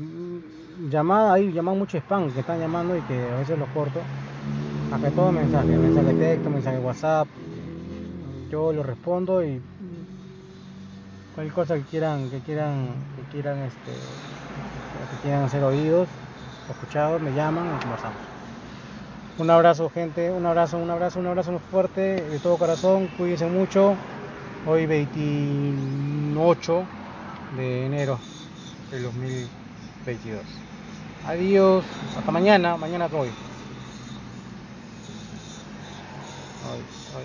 llamada, 0.88 1.34
hay 1.34 1.52
llaman 1.52 1.80
mucho 1.80 1.98
spam 1.98 2.32
que 2.32 2.42
están 2.42 2.60
llamando 2.60 2.96
y 2.96 3.02
que 3.02 3.28
a 3.28 3.38
veces 3.38 3.58
los 3.58 3.70
corto. 3.70 4.00
Acá 4.94 5.10
todo 5.10 5.32
mensaje, 5.32 5.76
mensaje 5.76 6.14
texto, 6.14 6.50
mensaje 6.52 6.78
WhatsApp. 6.78 7.28
Yo 8.52 8.72
lo 8.72 8.84
respondo 8.84 9.44
y 9.44 9.60
cualquier 11.34 11.56
cosa 11.56 11.76
que 11.76 11.82
quieran, 11.82 12.30
que 12.30 12.40
quieran, 12.42 12.90
que 13.16 13.32
quieran 13.32 13.58
este 13.64 13.92
que 13.92 15.22
quieran 15.24 15.44
hacer 15.44 15.64
oídos 15.64 16.08
o 16.68 16.72
escuchados, 16.72 17.22
me 17.22 17.34
llaman 17.34 17.66
y 17.66 17.82
conversamos. 17.82 18.18
Un 19.38 19.50
abrazo 19.52 19.90
gente, 19.90 20.32
un 20.32 20.46
abrazo, 20.46 20.78
un 20.78 20.90
abrazo, 20.90 21.20
un 21.20 21.28
abrazo 21.28 21.60
fuerte 21.72 22.22
de 22.22 22.40
todo 22.40 22.58
corazón, 22.58 23.08
cuídense 23.18 23.46
mucho. 23.46 23.96
Hoy 24.68 24.86
28 24.86 26.84
de 27.56 27.86
enero 27.86 28.20
del 28.92 29.04
2022. 29.04 30.42
Adiós, 31.28 31.84
hasta 32.18 32.32
mañana, 32.32 32.78
mañana 32.78 33.08
voy. 33.08 33.28
Ay, 33.28 33.34
ay, 37.16 37.24